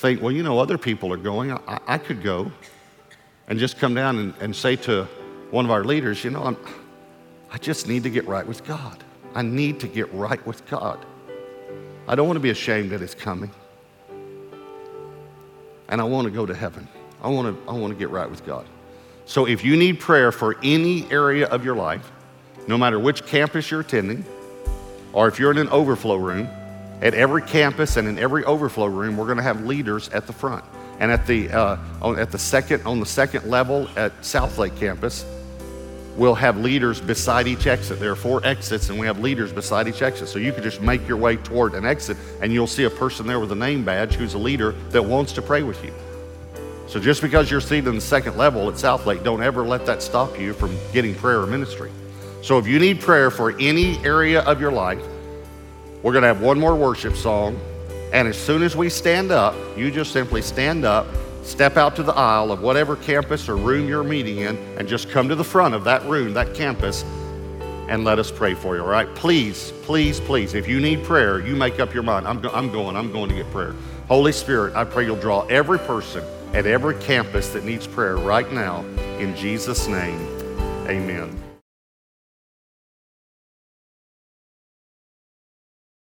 think, 0.00 0.22
well, 0.22 0.32
you 0.32 0.42
know, 0.42 0.58
other 0.58 0.78
people 0.78 1.12
are 1.12 1.18
going. 1.18 1.52
I, 1.52 1.78
I 1.86 1.98
could 1.98 2.22
go 2.22 2.50
and 3.48 3.58
just 3.58 3.78
come 3.78 3.94
down 3.94 4.18
and, 4.18 4.34
and 4.40 4.56
say 4.56 4.76
to 4.76 5.04
one 5.50 5.66
of 5.66 5.70
our 5.70 5.84
leaders, 5.84 6.24
you 6.24 6.30
know, 6.30 6.42
I'm, 6.42 6.56
I 7.50 7.58
just 7.58 7.86
need 7.86 8.02
to 8.04 8.10
get 8.10 8.26
right 8.26 8.46
with 8.46 8.64
God. 8.64 9.04
I 9.34 9.42
need 9.42 9.78
to 9.80 9.88
get 9.88 10.12
right 10.14 10.44
with 10.46 10.66
God. 10.68 11.04
I 12.08 12.14
don't 12.14 12.26
want 12.26 12.36
to 12.36 12.40
be 12.40 12.50
ashamed 12.50 12.90
that 12.90 13.02
it's 13.02 13.14
coming. 13.14 13.50
And 15.88 16.00
I 16.00 16.04
want 16.04 16.24
to 16.24 16.30
go 16.30 16.46
to 16.46 16.54
heaven. 16.54 16.88
I 17.22 17.28
want 17.28 17.54
to, 17.54 17.70
I 17.70 17.74
want 17.74 17.92
to 17.92 17.98
get 17.98 18.10
right 18.10 18.28
with 18.28 18.46
God. 18.46 18.66
So 19.30 19.46
if 19.46 19.64
you 19.64 19.76
need 19.76 20.00
prayer 20.00 20.32
for 20.32 20.56
any 20.60 21.08
area 21.08 21.46
of 21.46 21.64
your 21.64 21.76
life, 21.76 22.10
no 22.66 22.76
matter 22.76 22.98
which 22.98 23.24
campus 23.26 23.70
you're 23.70 23.82
attending, 23.82 24.24
or 25.12 25.28
if 25.28 25.38
you're 25.38 25.52
in 25.52 25.58
an 25.58 25.68
overflow 25.68 26.16
room, 26.16 26.48
at 27.00 27.14
every 27.14 27.42
campus 27.42 27.96
and 27.96 28.08
in 28.08 28.18
every 28.18 28.42
overflow 28.42 28.86
room, 28.86 29.16
we're 29.16 29.26
going 29.26 29.36
to 29.36 29.44
have 29.44 29.64
leaders 29.64 30.08
at 30.08 30.26
the 30.26 30.32
front. 30.32 30.64
And 30.98 31.12
at 31.12 31.28
the, 31.28 31.48
uh, 31.48 31.76
on, 32.02 32.18
at 32.18 32.32
the 32.32 32.40
second, 32.40 32.84
on 32.84 32.98
the 32.98 33.06
second 33.06 33.48
level 33.48 33.88
at 33.94 34.20
Southlake 34.20 34.76
campus, 34.76 35.24
we'll 36.16 36.34
have 36.34 36.58
leaders 36.58 37.00
beside 37.00 37.46
each 37.46 37.68
exit. 37.68 38.00
There 38.00 38.10
are 38.10 38.16
four 38.16 38.44
exits, 38.44 38.90
and 38.90 38.98
we 38.98 39.06
have 39.06 39.20
leaders 39.20 39.52
beside 39.52 39.86
each 39.86 40.02
exit. 40.02 40.26
So 40.26 40.40
you 40.40 40.52
can 40.52 40.64
just 40.64 40.82
make 40.82 41.06
your 41.06 41.18
way 41.18 41.36
toward 41.36 41.74
an 41.74 41.86
exit, 41.86 42.16
and 42.42 42.52
you'll 42.52 42.66
see 42.66 42.82
a 42.82 42.90
person 42.90 43.28
there 43.28 43.38
with 43.38 43.52
a 43.52 43.54
name 43.54 43.84
badge 43.84 44.16
who's 44.16 44.34
a 44.34 44.38
leader 44.38 44.72
that 44.90 45.04
wants 45.04 45.32
to 45.34 45.40
pray 45.40 45.62
with 45.62 45.84
you. 45.84 45.94
So 46.90 46.98
just 46.98 47.22
because 47.22 47.48
you're 47.52 47.60
seated 47.60 47.86
in 47.86 47.94
the 47.94 48.00
second 48.00 48.36
level 48.36 48.68
at 48.68 48.74
Southlake, 48.74 49.22
don't 49.22 49.44
ever 49.44 49.64
let 49.64 49.86
that 49.86 50.02
stop 50.02 50.40
you 50.40 50.52
from 50.52 50.76
getting 50.92 51.14
prayer 51.14 51.40
or 51.40 51.46
ministry. 51.46 51.88
So 52.42 52.58
if 52.58 52.66
you 52.66 52.80
need 52.80 52.98
prayer 52.98 53.30
for 53.30 53.56
any 53.60 53.96
area 53.98 54.40
of 54.40 54.60
your 54.60 54.72
life, 54.72 55.00
we're 56.02 56.10
going 56.10 56.22
to 56.22 56.28
have 56.28 56.40
one 56.40 56.58
more 56.58 56.74
worship 56.74 57.14
song. 57.14 57.60
And 58.12 58.26
as 58.26 58.36
soon 58.36 58.64
as 58.64 58.74
we 58.74 58.88
stand 58.88 59.30
up, 59.30 59.54
you 59.76 59.92
just 59.92 60.12
simply 60.12 60.42
stand 60.42 60.84
up, 60.84 61.06
step 61.44 61.76
out 61.76 61.94
to 61.94 62.02
the 62.02 62.12
aisle 62.12 62.50
of 62.50 62.60
whatever 62.60 62.96
campus 62.96 63.48
or 63.48 63.56
room 63.56 63.86
you're 63.86 64.02
meeting 64.02 64.38
in, 64.38 64.56
and 64.76 64.88
just 64.88 65.10
come 65.10 65.28
to 65.28 65.36
the 65.36 65.44
front 65.44 65.76
of 65.76 65.84
that 65.84 66.04
room, 66.06 66.34
that 66.34 66.54
campus, 66.54 67.04
and 67.88 68.02
let 68.02 68.18
us 68.18 68.32
pray 68.32 68.54
for 68.54 68.74
you, 68.74 68.82
all 68.82 68.88
right? 68.88 69.14
Please, 69.14 69.72
please, 69.82 70.18
please, 70.18 70.54
if 70.54 70.66
you 70.66 70.80
need 70.80 71.04
prayer, 71.04 71.38
you 71.38 71.54
make 71.54 71.78
up 71.78 71.94
your 71.94 72.02
mind. 72.02 72.26
I'm, 72.26 72.40
go- 72.40 72.50
I'm 72.50 72.72
going, 72.72 72.96
I'm 72.96 73.12
going 73.12 73.28
to 73.28 73.36
get 73.36 73.48
prayer. 73.52 73.76
Holy 74.08 74.32
Spirit, 74.32 74.74
I 74.74 74.82
pray 74.82 75.04
you'll 75.04 75.14
draw 75.14 75.46
every 75.46 75.78
person 75.78 76.24
at 76.52 76.66
every 76.66 76.94
campus 76.96 77.48
that 77.50 77.64
needs 77.64 77.86
prayer 77.86 78.16
right 78.16 78.50
now. 78.52 78.84
In 79.18 79.34
Jesus' 79.36 79.86
name, 79.86 80.20
amen. 80.86 81.49